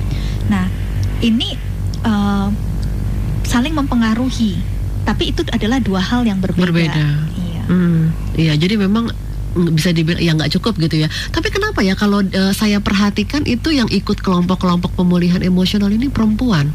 [0.50, 0.68] Nah,
[1.22, 1.56] ini
[2.04, 2.50] uh,
[3.44, 4.58] saling mempengaruhi,
[5.04, 6.66] tapi itu adalah dua hal yang berbeda.
[6.66, 7.06] Berbeda.
[7.38, 7.62] Iya.
[7.64, 8.02] Hmm,
[8.36, 9.08] iya, jadi memang
[9.54, 11.08] mm, bisa dibilang ya nggak cukup gitu ya.
[11.30, 16.74] Tapi kenapa ya kalau eh, saya perhatikan itu yang ikut kelompok-kelompok pemulihan emosional ini perempuan.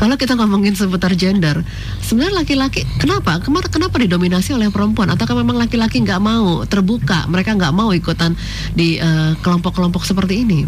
[0.00, 1.64] Kalau kita ngomongin seputar gender,
[2.04, 3.40] sebenarnya laki-laki kenapa?
[3.40, 5.10] Kemar kenapa didominasi oleh perempuan?
[5.12, 7.26] Ataukah memang laki-laki nggak mau terbuka?
[7.28, 8.36] Mereka nggak mau ikutan
[8.76, 10.60] di eh, kelompok-kelompok seperti ini?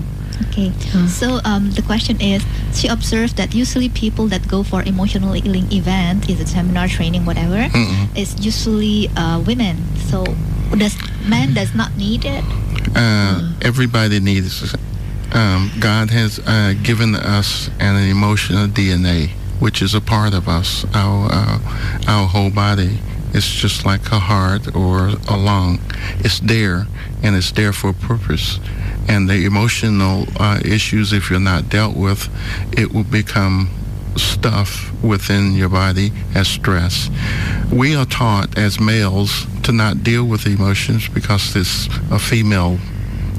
[0.51, 0.75] Okay.
[0.91, 1.07] Hmm.
[1.07, 2.43] So um, the question is,
[2.75, 7.23] she observed that usually people that go for emotional healing event, is it seminar, training,
[7.23, 8.11] whatever, Mm-mm.
[8.19, 9.79] is usually uh, women.
[10.11, 10.27] So
[10.75, 12.43] does man does not need it?
[12.95, 14.75] Uh, everybody needs.
[15.33, 20.85] Um, God has uh, given us an emotional DNA, which is a part of us.
[20.95, 22.99] Our uh, our whole body
[23.33, 25.81] is just like a heart or a lung.
[26.21, 26.87] It's there,
[27.23, 28.61] and it's there for a purpose.
[29.09, 32.29] And the emotional uh, issues, if you're not dealt with,
[32.79, 33.69] it will become
[34.17, 37.11] stuff within your body as stress.
[37.73, 42.79] We are taught as males to not deal with emotions because it's a female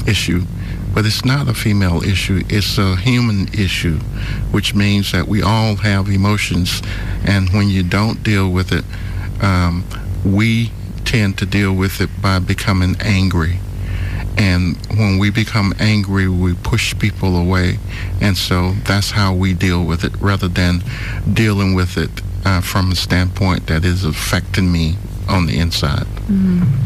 [0.07, 0.43] issue.
[0.95, 3.99] But it's not a female issue, it's a human issue,
[4.55, 6.81] which means that we all have emotions.
[7.27, 8.85] And when you don't deal with it,
[9.43, 9.83] um,
[10.23, 10.71] we
[11.03, 13.59] tend to deal with it by becoming angry.
[14.37, 17.77] And when we become angry, we push people away.
[18.21, 20.81] And so that's how we deal with it rather than
[21.31, 22.09] dealing with it
[22.45, 24.95] uh, from a standpoint that is affecting me
[25.27, 26.07] on the inside.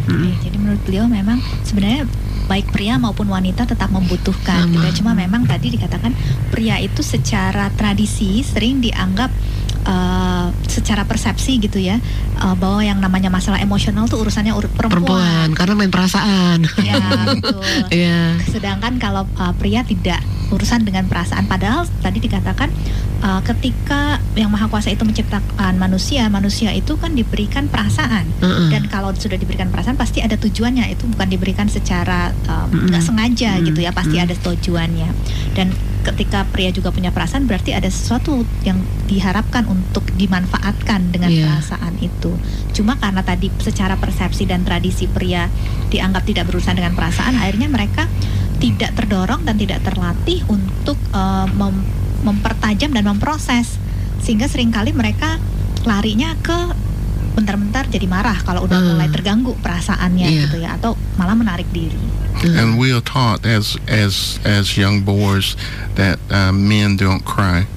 [0.10, 2.08] Oke, jadi menurut beliau memang sebenarnya
[2.50, 4.74] baik pria maupun wanita tetap membutuhkan Sama.
[4.74, 4.94] gitu ya.
[4.98, 6.12] Cuma memang tadi dikatakan
[6.50, 9.30] pria itu secara tradisi sering dianggap
[9.86, 12.02] eh, secara persepsi gitu ya
[12.36, 15.48] eh, bahwa yang namanya masalah emosional tuh urusannya ur- Perempuan, perempuan.
[15.54, 16.60] karena main perasaan.
[16.82, 16.98] Ya,
[17.38, 17.62] betul.
[18.02, 18.42] Iya.
[18.46, 21.46] Sedangkan kalau uh, pria tidak urusan dengan perasaan.
[21.46, 22.70] Padahal tadi dikatakan
[23.22, 28.26] uh, ketika yang maha kuasa itu menciptakan manusia, manusia itu kan diberikan perasaan.
[28.42, 28.70] Heeh.
[28.74, 30.90] Dan kalau sudah diberikan perasaan pasti ada tujuannya.
[30.92, 32.90] Itu bukan diberikan secara um, Mm-mm.
[32.90, 33.92] nggak sengaja Mm, gitu ya.
[33.94, 34.26] Pasti mm.
[34.26, 35.10] ada tujuannya.
[35.54, 35.68] Dan
[36.00, 38.80] ketika pria juga punya perasaan berarti ada sesuatu yang
[39.12, 41.44] diharapkan untuk dimanfaatkan dengan Iya.
[41.46, 42.32] perasaan itu.
[42.72, 45.52] Cuma karena tadi secara persepsi dan tradisi pria
[45.92, 48.08] dianggap tidak berurusan dengan perasaan, akhirnya mereka
[48.60, 51.88] tidak terdorong dan tidak terlatih untuk eh, mem-
[52.20, 53.80] mempertajam dan memproses,
[54.20, 55.40] sehingga sering kali mereka
[55.88, 56.76] larinya ke
[57.30, 58.90] bentar-bentar jadi marah kalau udah Hmm.
[58.94, 60.42] mulai terganggu perasaannya Iya.
[60.46, 61.96] gitu ya, atau malah menarik diri.
[62.40, 65.56] And we are taught as as as young boys
[65.96, 67.68] that uh, men don't cry,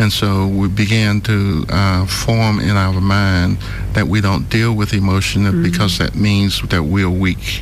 [0.00, 3.60] and so we began to uh, form in our mind
[3.92, 7.60] that we don't deal with emotion because that means that we're weak,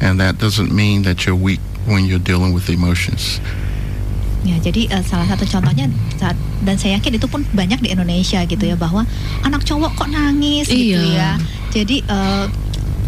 [0.00, 3.38] and that doesn't mean that you're weak when you're dealing with emotions.
[4.40, 5.84] Ya, jadi eh, salah satu contohnya
[6.16, 6.32] saat
[6.64, 9.04] dan saya yakin itu pun banyak di Indonesia gitu ya bahwa
[9.40, 11.12] anak cowok kok nangis gitu Iya.
[11.12, 11.30] ya.
[11.70, 12.44] Jadi eh,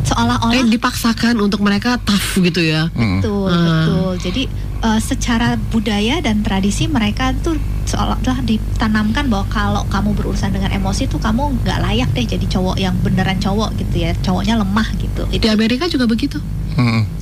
[0.03, 2.93] seolah-olah Kayak dipaksakan untuk mereka tough gitu ya.
[2.93, 3.25] Mm.
[3.25, 3.65] betul, Hmm.
[3.65, 4.11] betul.
[4.21, 4.43] Jadi
[4.83, 11.09] eh, secara budaya dan tradisi mereka tuh seolah-olah ditanamkan bahwa kalau kamu berurusan dengan emosi
[11.09, 14.13] tuh kamu nggak layak deh jadi cowok yang beneran cowok gitu ya.
[14.21, 15.25] Cowoknya lemah gitu.
[15.33, 16.37] Di Itu Amerika juga begitu.
[16.77, 17.22] Mm.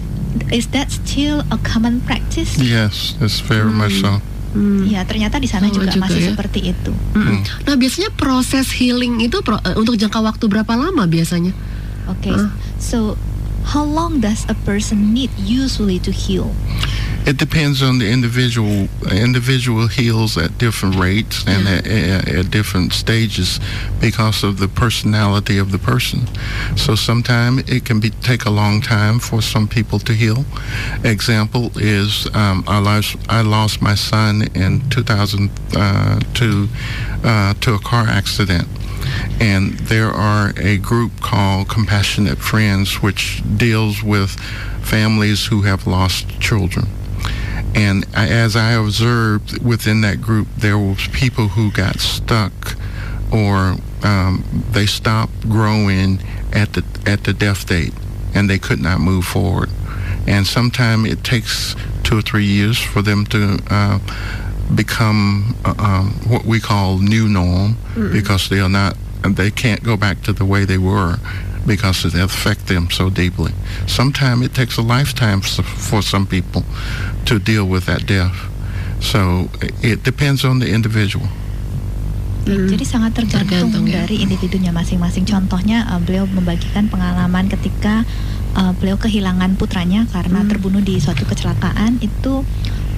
[0.51, 2.55] Is that still a common practice?
[2.57, 4.19] Yes, it's very much so.
[4.51, 4.83] Hmm.
[4.83, 6.29] Ya, ternyata di sana Oh, juga, juga masih ya.
[6.35, 6.91] seperti itu.
[7.15, 7.47] Mm-mm.
[7.65, 11.55] Nah biasanya proses healing itu pro- eh, untuk jangka waktu berapa lama biasanya?
[12.11, 12.51] Okay, Huh?
[12.77, 13.15] so
[13.63, 16.51] how long does a person need usually to heal?
[17.27, 18.89] It depends on the individual.
[19.11, 23.61] Individual heals at different rates and at, at, at different stages
[24.01, 26.27] because of the personality of the person.
[26.77, 30.45] So sometimes it can be take a long time for some people to heal.
[31.05, 36.69] Example is um, I lost I lost my son in 2002
[37.23, 38.67] uh, to a car accident.
[39.41, 44.31] And there are a group called Compassionate Friends, which deals with
[44.83, 46.87] families who have lost children.
[47.75, 52.77] And as I observed within that group, there was people who got stuck,
[53.33, 56.21] or um, they stopped growing
[56.53, 57.95] at the at the death date,
[58.35, 59.71] and they could not move forward.
[60.27, 63.99] And sometimes it takes two or three years for them to uh,
[64.75, 67.77] become uh, um, what we call new norm
[68.13, 71.19] because they are not they can't go back to the way they were
[71.67, 73.53] because it affect them so deeply.
[73.87, 76.65] Sometimes it takes a lifetime for some people
[77.27, 78.37] to deal with that death.
[79.01, 79.49] So
[79.81, 81.29] it depends on the individual.
[82.49, 84.03] Jadi sangat tergantung, Tergantung, ya.
[84.03, 85.29] dari individunya masing-masing.
[85.29, 88.03] Contohnya uh, beliau membagikan pengalaman ketika
[88.57, 90.49] uh, beliau kehilangan putranya karena Hmm.
[90.51, 92.43] terbunuh di suatu kecelakaan itu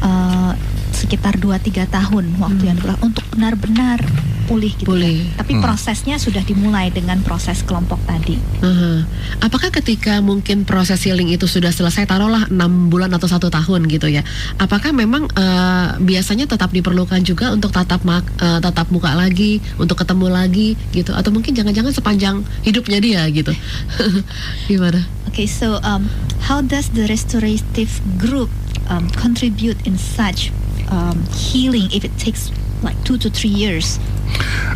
[0.00, 0.54] uh,
[0.92, 2.68] sekitar 2-3 tahun waktu Hmm.
[2.68, 3.98] yang diperlukan untuk benar-benar
[4.42, 4.90] pulih gitu.
[4.90, 5.22] Pulih.
[5.22, 5.38] ya.
[5.38, 5.62] Tapi Hmm.
[5.62, 8.36] prosesnya sudah dimulai dengan proses kelompok tadi.
[8.60, 9.06] Aha.
[9.40, 14.06] Apakah ketika mungkin proses healing itu sudah selesai, taruhlah enam bulan atau satu tahun gitu
[14.06, 14.20] ya?
[14.56, 19.96] Apakah memang eh, biasanya tetap diperlukan juga untuk tatap mak- eh, tatap muka lagi, untuk
[19.96, 21.14] ketemu lagi gitu?
[21.14, 23.54] Atau mungkin jangan-jangan sepanjang hidupnya dia gitu?
[24.68, 25.06] Gimana?
[25.28, 26.10] Okay, so um,
[26.42, 27.88] how does the restorative
[28.18, 28.50] group
[28.86, 30.52] um, contribute in such
[30.92, 33.98] um, healing if it takes like two to three years?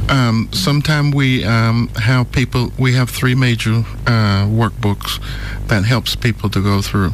[0.08, 2.72] Um, Sometimes we um, have people.
[2.78, 5.20] We have three major uh, workbooks
[5.68, 7.12] that helps people to go through.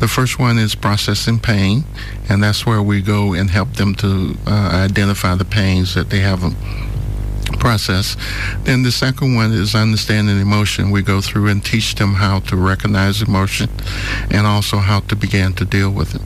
[0.00, 1.84] The first one is processing pain,
[2.28, 6.18] and that's where we go and help them to uh, identify the pains that they
[6.20, 6.56] haven't
[7.58, 8.18] processed.
[8.64, 10.90] Then the second one is understanding emotion.
[10.90, 13.70] We go through and teach them how to recognize emotion,
[14.30, 16.22] and also how to begin to deal with it.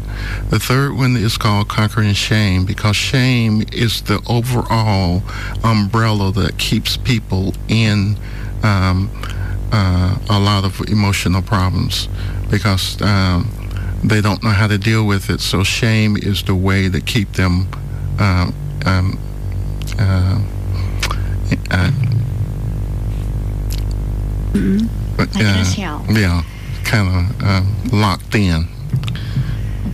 [0.50, 5.22] The third one is called conquering shame because shame is the overall
[5.64, 8.16] umbrella that keeps people in
[8.62, 9.10] um,
[9.72, 12.08] uh, a lot of emotional problems
[12.50, 13.50] because um,
[14.02, 15.40] they don't know how to deal with it.
[15.40, 17.68] So shame is the way that keep them.
[18.18, 18.54] Um,
[18.86, 19.18] um,
[21.70, 21.90] uh,
[24.54, 24.78] uh,
[25.18, 26.04] Like in a shell.
[26.10, 26.42] yeah,
[26.84, 28.66] kind of um, locked in.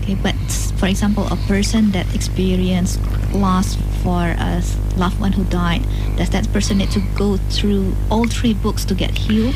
[0.02, 0.34] Okay, but
[0.78, 3.00] for example, a person that experienced
[3.32, 4.62] loss for a
[4.96, 5.82] loved one who died,
[6.16, 9.54] does that person need to go through all three books to get healed?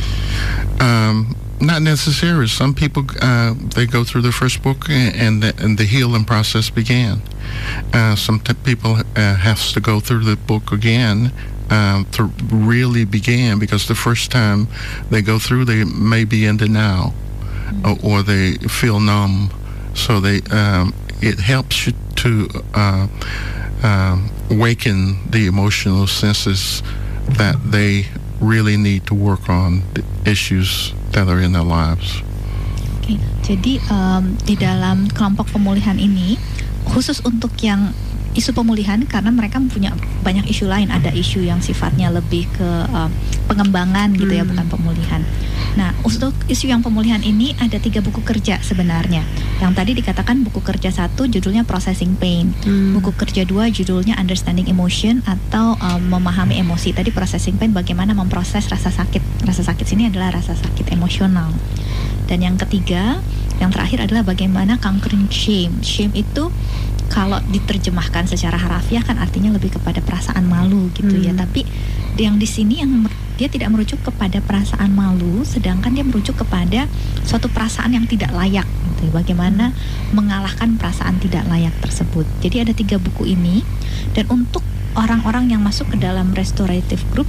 [0.81, 2.47] Um, not necessarily.
[2.49, 6.25] Some people uh, they go through the first book and and the, and the healing
[6.25, 7.23] process began.
[7.93, 11.33] Uh, some t- people uh, has to go through the book again
[11.71, 14.69] um, to really begin because the first time
[15.11, 17.15] they go through, they may be in denial
[17.85, 19.51] or, or they feel numb.
[19.95, 23.07] So they um, it helps you to uh,
[23.83, 26.83] um, awaken the emotional senses
[27.41, 28.07] that they
[28.41, 32.21] really need to work on the issues that are in their lives.
[33.01, 36.37] Oke, jadi em, di dalam kelompok pemulihan ini
[36.91, 37.95] khusus untuk yang
[38.37, 40.93] isu pemulihan karena mereka punya banyak isu lain.
[40.93, 43.11] Ada isu yang sifatnya lebih ke em,
[43.49, 44.53] pengembangan gitu ya, Hmm.
[44.53, 45.23] bukan pemulihan.
[45.77, 49.25] Nah, untuk isu yang pemulihan ini ada tiga buku kerja sebenarnya.
[49.61, 52.53] Yang tadi dikatakan buku kerja satu judulnya Processing Pain.
[52.65, 52.97] Hmm.
[52.97, 56.93] Buku kerja dua judulnya Understanding Emotion atau um, memahami emosi.
[56.97, 59.49] Tadi processing pain bagaimana memproses rasa sakit.
[59.49, 61.53] Rasa sakit sini adalah rasa sakit emosional.
[62.27, 63.21] Dan yang ketiga,
[63.63, 65.81] yang terakhir adalah bagaimana conquering shame.
[65.85, 66.51] Shame itu
[67.09, 71.33] kalau diterjemahkan secara harafiah kan artinya lebih kepada perasaan malu gitu ya.
[71.33, 71.43] Hmm.
[71.47, 71.63] Tapi
[72.17, 76.89] yang di sini yang dia tidak merujuk kepada perasaan malu, sedangkan dia merujuk kepada
[77.29, 78.65] suatu perasaan yang tidak layak.
[78.65, 79.13] Gitu.
[79.13, 79.77] Bagaimana
[80.17, 82.25] mengalahkan perasaan tidak layak tersebut.
[82.41, 83.61] Jadi ada tiga buku ini
[84.17, 84.65] dan untuk
[84.97, 87.29] orang-orang yang masuk ke dalam restorative group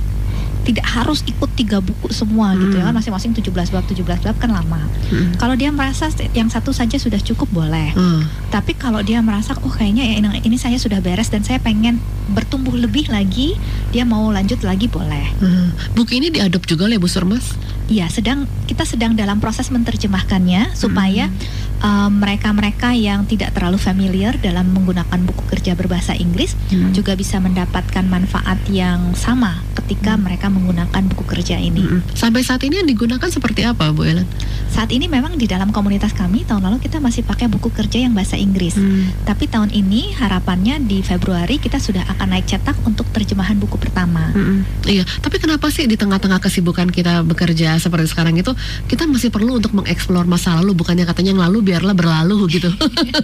[0.68, 3.00] tidak harus ikut tiga buku semua gitu ya Hmm.
[3.00, 4.84] masing-masing 17 bab 17 bab kan lama.
[5.08, 5.32] Hmm.
[5.40, 7.96] Kalau dia merasa yang satu saja sudah cukup boleh.
[7.96, 8.28] Hmm.
[8.52, 12.04] Tapi kalau dia merasa oh kayaknya ya ini, ini saya sudah beres dan saya pengen
[12.36, 13.56] bertumbuh lebih lagi,
[13.96, 15.32] dia mau lanjut lagi boleh.
[15.40, 15.72] Hmm.
[15.96, 17.56] Buku ini diadop juga oleh Bu Surmas?
[17.88, 21.32] Iya, sedang kita sedang dalam proses menerjemahkannya supaya
[21.80, 26.92] uh, mereka-mereka yang tidak terlalu familiar dalam menggunakan buku kerja berbahasa Inggris Hmm.
[26.92, 31.80] juga bisa mendapatkan manfaat yang sama ketika mereka menggunakan buku kerja ini.
[31.80, 32.04] Mm-mm.
[32.12, 34.28] Sampai saat ini yang digunakan seperti apa Bu Ellen?
[34.68, 38.12] Saat ini memang di dalam komunitas kami tahun lalu kita masih pakai buku kerja yang
[38.12, 38.76] bahasa Inggris.
[38.76, 39.16] Hmm.
[39.24, 44.36] Tapi tahun ini harapannya di Februari kita sudah akan naik cetak untuk terjemahan buku pertama.
[44.36, 44.68] Mm-mm.
[44.84, 48.52] Iya, tapi kenapa sih di tengah-tengah kesibukan kita bekerja seperti sekarang itu
[48.86, 52.70] kita masih perlu untuk mengeksplor masa lalu bukannya katanya yang lalu biarlah berlalu gitu.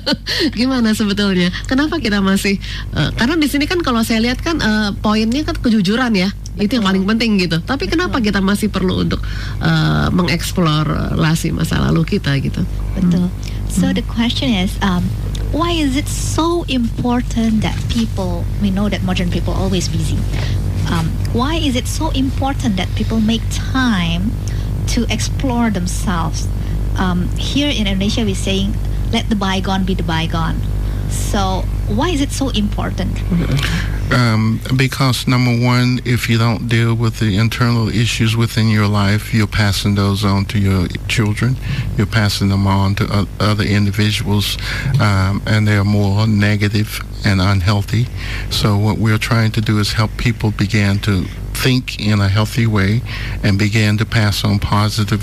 [0.59, 1.49] Gimana sebetulnya?
[1.69, 2.57] Kenapa kita masih
[2.95, 6.29] eh, karena di sini kan kalau saya lihat kan eh, poinnya kan kejujuran ya.
[6.53, 6.89] Itu yang Betul.
[6.93, 7.57] paling penting gitu.
[7.65, 9.21] Tapi kenapa kita masih perlu untuk
[9.61, 12.61] eh, mengeksplorasi masa lalu kita gitu?
[12.97, 13.27] Betul.
[13.73, 15.01] So the question is, um,
[15.53, 18.43] why is it so important that people?
[18.59, 20.17] We know that modern people are always busy.
[20.89, 24.31] Um, why is it so important that people make time
[24.87, 26.47] to explore themselves?
[26.97, 28.73] Um, here in Indonesia, we're saying
[29.11, 30.59] let the bygone be the bygone.
[31.09, 33.19] So why is it so important?
[34.11, 39.33] Um, because number one, if you don't deal with the internal issues within your life,
[39.33, 41.55] you're passing those on to your children.
[41.97, 44.57] You're passing them on to other individuals,
[45.01, 48.07] um, and they're more negative and unhealthy.
[48.49, 52.65] So what we're trying to do is help people begin to think in a healthy
[52.65, 52.99] way
[53.45, 55.21] and begin to pass on positive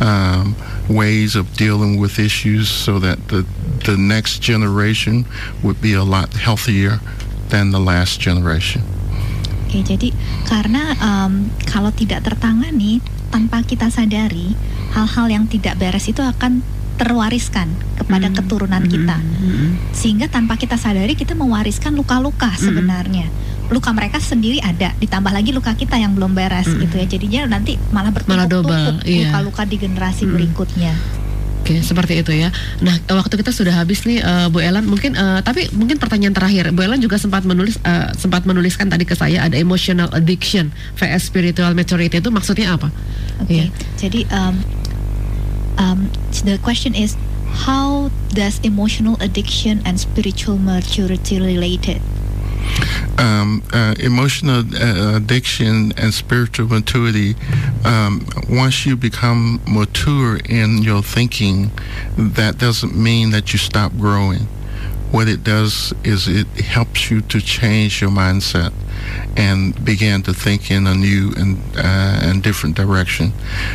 [0.00, 0.56] um,
[0.88, 3.44] ways of dealing with issues so that the
[3.84, 5.24] the next generation
[5.62, 6.98] would be a lot healthier
[7.52, 8.82] than the last generation.
[9.66, 10.14] Oke, jadi
[10.46, 14.54] karena em, kalau tidak tertangani tanpa kita sadari,
[14.94, 16.62] hal-hal yang tidak beres itu akan
[16.96, 17.68] terwariskan
[18.00, 18.36] kepada Hmm.
[18.40, 19.20] keturunan kita.
[19.20, 19.76] Mm-mm.
[19.92, 23.28] Sehingga tanpa kita sadari kita mewariskan luka-luka sebenarnya.
[23.66, 26.78] Luka mereka sendiri ada, ditambah lagi luka kita yang belum beres Mm.
[26.86, 27.06] gitu ya.
[27.06, 29.30] Jadinya nanti malah bertumpuk-tumpuk iya.
[29.30, 30.32] luka-luka di generasi Mm.
[30.38, 30.94] berikutnya.
[31.66, 32.54] Oke, seperti itu ya.
[32.78, 34.86] Nah, waktu kita sudah habis nih, eh, Bu Elan.
[34.86, 39.02] Mungkin, eh, tapi mungkin pertanyaan terakhir, Bu Elan juga sempat menulis, eh, sempat menuliskan tadi
[39.02, 42.94] ke saya ada emotional addiction vs spiritual maturity itu maksudnya apa?
[43.42, 43.66] Oke, Iya.
[43.98, 44.54] jadi um,
[45.74, 45.98] um,
[46.46, 47.18] the question is
[47.66, 51.98] how does emotional addiction and spiritual maturity related?
[53.18, 57.34] Um, uh, emotional uh, addiction and spiritual maturity,
[57.84, 61.70] um, once you become mature in your thinking,
[62.16, 64.46] that doesn't mean that you stop growing.
[65.10, 68.72] What it does is it helps you to change your mindset
[69.36, 73.32] and begin to think in a new and uh, and different direction.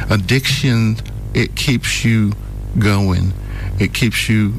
[0.09, 0.97] Addiction
[1.33, 2.33] it keeps you
[2.77, 3.33] going.
[3.79, 4.55] It keeps you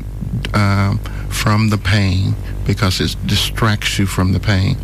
[0.55, 2.35] um, from the pain
[2.67, 4.77] because it distracts you from the pain.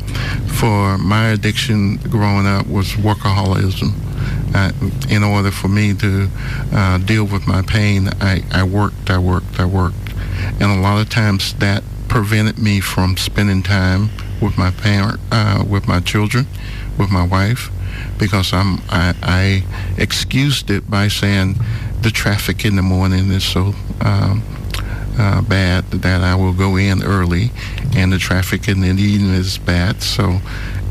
[0.58, 3.92] For my addiction growing up was workaholism.
[4.54, 4.72] Uh,
[5.08, 6.28] in order for me to
[6.72, 9.96] uh, deal with my pain, I, I worked, I worked, I worked.
[10.60, 14.10] And a lot of times that prevented me from spending time
[14.40, 16.46] with my parent, uh, with my children,
[16.98, 17.70] with my wife,
[18.18, 19.64] because I'm, I, I
[20.00, 21.56] excused it by saying
[22.02, 24.42] the traffic in the morning is so um,
[25.18, 27.50] uh, bad that I will go in early,
[27.94, 30.02] and the traffic in the evening is bad.
[30.02, 30.40] So,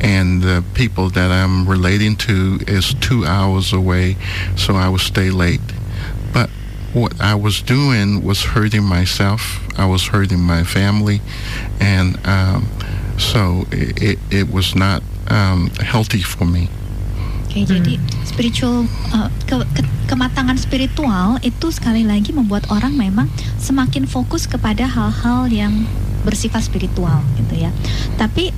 [0.02, 4.18] and the people that I'm relating to is two hours away,
[4.56, 5.62] so I will stay late.
[6.34, 6.50] But
[6.94, 9.64] what I was doing was hurting myself.
[9.80, 11.22] I was hurting my family,
[11.80, 12.68] and um,
[13.18, 16.70] so it, it, it was not um, healthy for me.
[17.64, 17.94] Oke, jadi
[18.24, 23.26] spiritual uh, ke- ke- kematangan spiritual itu sekali lagi membuat orang memang
[23.58, 25.88] semakin fokus kepada hal-hal yang
[26.22, 27.72] bersifat spiritual gitu ya.
[28.16, 28.52] Tapi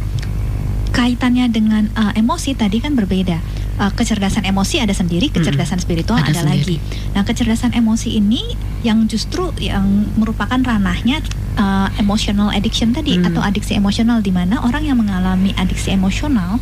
[0.89, 3.39] kaitannya dengan uh, emosi tadi kan berbeda.
[3.79, 6.75] Uh, kecerdasan emosi ada sendiri, kecerdasan spiritual Ada ada, sendiri.
[6.75, 7.15] lagi.
[7.15, 8.43] Nah, kecerdasan emosi ini
[8.83, 9.87] yang justru yang
[10.19, 11.23] merupakan ranahnya
[11.55, 13.31] uh, emotional addiction tadi Hmm.
[13.31, 16.59] atau adiksi emosional di mana orang yang mengalami adiksi emosional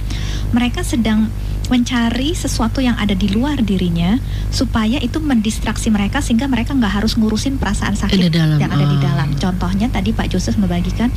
[0.54, 1.34] mereka sedang
[1.68, 4.16] mencari sesuatu yang ada di luar dirinya
[4.50, 8.98] supaya itu mendistraksi mereka sehingga mereka nggak harus ngurusin perasaan sakit dalam, yang ada di
[8.98, 9.02] oh.
[9.04, 9.28] dalam.
[9.38, 11.12] Contohnya tadi Pak Joseph membagikan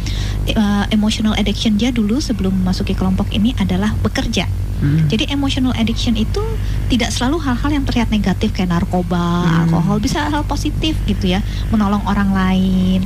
[0.55, 4.47] uh, emotional addiction dia dulu sebelum memasuki kelompok ini adalah bekerja.
[4.81, 5.13] Mm.
[5.13, 6.41] Jadi emotional addiction itu
[6.89, 9.69] tidak selalu hal-hal yang terlihat negatif kayak narkoba, Hmm.
[9.69, 13.05] alkohol, bisa hal positif gitu ya, menolong orang lain.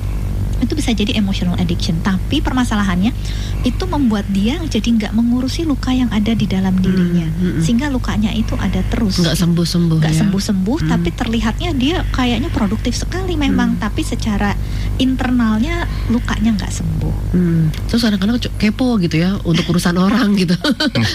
[0.58, 1.98] Itu bisa jadi emotional addiction.
[2.00, 3.10] Tapi permasalahannya
[3.62, 7.62] itu membuat dia jadi nggak mengurusi luka yang ada di dalam dirinya, Hmm, hmm.
[7.62, 9.16] sehingga lukanya itu ada terus.
[9.16, 10.20] Nggak sembuh-sembuh Nggak ya?
[10.20, 10.90] sembuh-sembuh, Hmm.
[10.90, 13.82] tapi terlihatnya dia kayaknya produktif sekali memang, Hmm.
[13.82, 14.52] tapi secara
[14.98, 17.14] internalnya lukanya nggak sembuh.
[17.32, 17.64] Hmm.
[17.88, 20.54] Terus kadang-kadang kepo gitu ya untuk urusan orang gitu.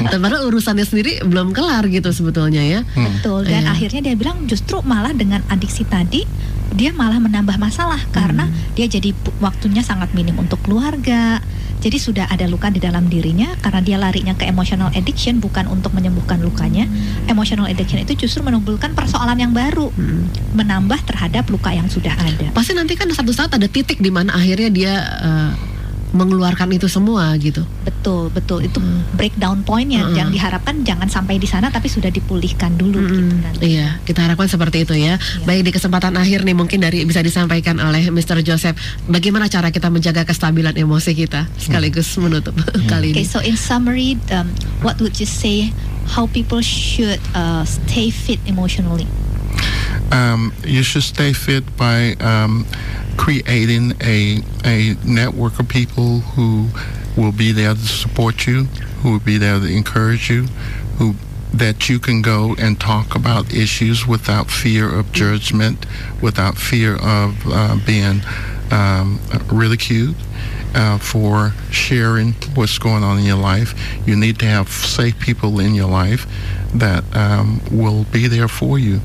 [0.03, 2.81] Dan padahal urusannya sendiri belum kelar gitu sebetulnya ya.
[2.93, 3.07] Hmm.
[3.17, 3.47] Betul.
[3.47, 3.73] Dan Iya.
[3.73, 6.23] akhirnya dia bilang justru malah dengan adiksi tadi
[6.69, 8.53] dia malah menambah masalah karena Hmm.
[8.77, 11.39] dia jadi waktunya sangat minim untuk keluarga.
[11.79, 15.95] Jadi sudah ada luka di dalam dirinya karena dia larinya ke emotional addiction bukan untuk
[15.95, 16.83] menyembuhkan lukanya.
[17.31, 20.27] Emotional addiction itu justru menimbulkan persoalan yang baru, Hmm.
[20.59, 22.51] menambah terhadap luka yang sudah ada.
[22.51, 25.51] Pasti nanti kan satu saat ada titik di mana akhirnya dia eh,
[26.11, 27.61] mengeluarkan itu semua gitu.
[27.81, 28.63] Betul, betul.
[28.63, 29.05] Itu Hmm.
[29.13, 30.15] breakdown pointnya Hmm.
[30.15, 33.09] yang diharapkan jangan sampai di sana tapi sudah dipulihkan dulu Mm-mm.
[33.11, 33.61] gitu nanti.
[33.69, 35.15] Iya, kita harapkan seperti itu ya.
[35.15, 35.45] Iya.
[35.45, 38.41] Baik di kesempatan akhir nih mungkin dari bisa disampaikan oleh Mr.
[38.41, 38.73] Joseph,
[39.05, 42.57] bagaimana cara kita menjaga kestabilan emosi kita sekaligus menutup
[42.91, 43.29] kali Okay, ini.
[43.29, 44.49] so in summary, um,
[44.79, 45.69] what would you say
[46.09, 49.05] how people should uh, stay fit emotionally?
[50.09, 52.65] Um, you should stay fit by um,
[53.19, 56.69] creating a a network of people who
[57.17, 58.63] will be there to support you,
[59.01, 60.43] who will be there to encourage you,
[60.97, 61.13] who
[61.53, 65.85] that you can go and talk about issues without fear of judgment,
[66.21, 68.21] without fear of uh, being
[68.71, 69.19] um,
[69.51, 70.15] ridiculed
[70.73, 73.73] uh, for sharing what's going on in your life.
[74.07, 76.25] You need to have safe people in your life
[76.73, 79.01] that um, will be there for you.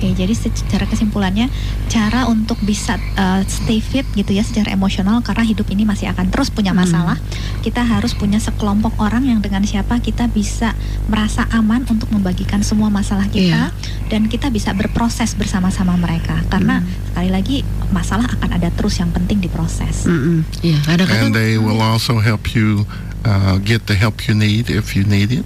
[0.00, 1.52] Oke, jadi secara kesimpulannya
[1.92, 6.32] cara untuk bisa uh, stay fit gitu ya secara emosional karena hidup ini masih akan
[6.32, 7.20] terus punya masalah.
[7.20, 7.60] Hmm.
[7.60, 10.72] Kita harus punya sekelompok orang yang dengan siapa kita bisa
[11.04, 14.08] merasa aman untuk membagikan semua masalah kita yeah.
[14.08, 16.40] dan kita bisa berproses bersama-sama mereka.
[16.48, 17.12] Karena hmm.
[17.12, 17.56] sekali lagi
[17.92, 20.08] masalah akan ada terus yang penting diproses.
[20.08, 22.88] Hmm, yeah, ada And they will also help you
[23.28, 25.44] uh, get the help you need if you need it.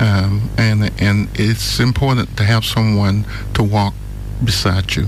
[0.00, 3.94] Um, and and it's important to have someone to walk
[4.44, 5.06] beside you.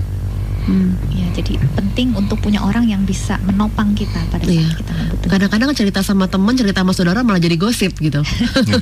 [0.63, 4.71] Hmm, ya, jadi penting untuk punya orang yang bisa menopang kita pada saat iya.
[4.71, 5.29] kita membutuhkan.
[5.35, 8.23] Kadang-kadang cerita sama teman, cerita sama saudara malah jadi gosip gitu.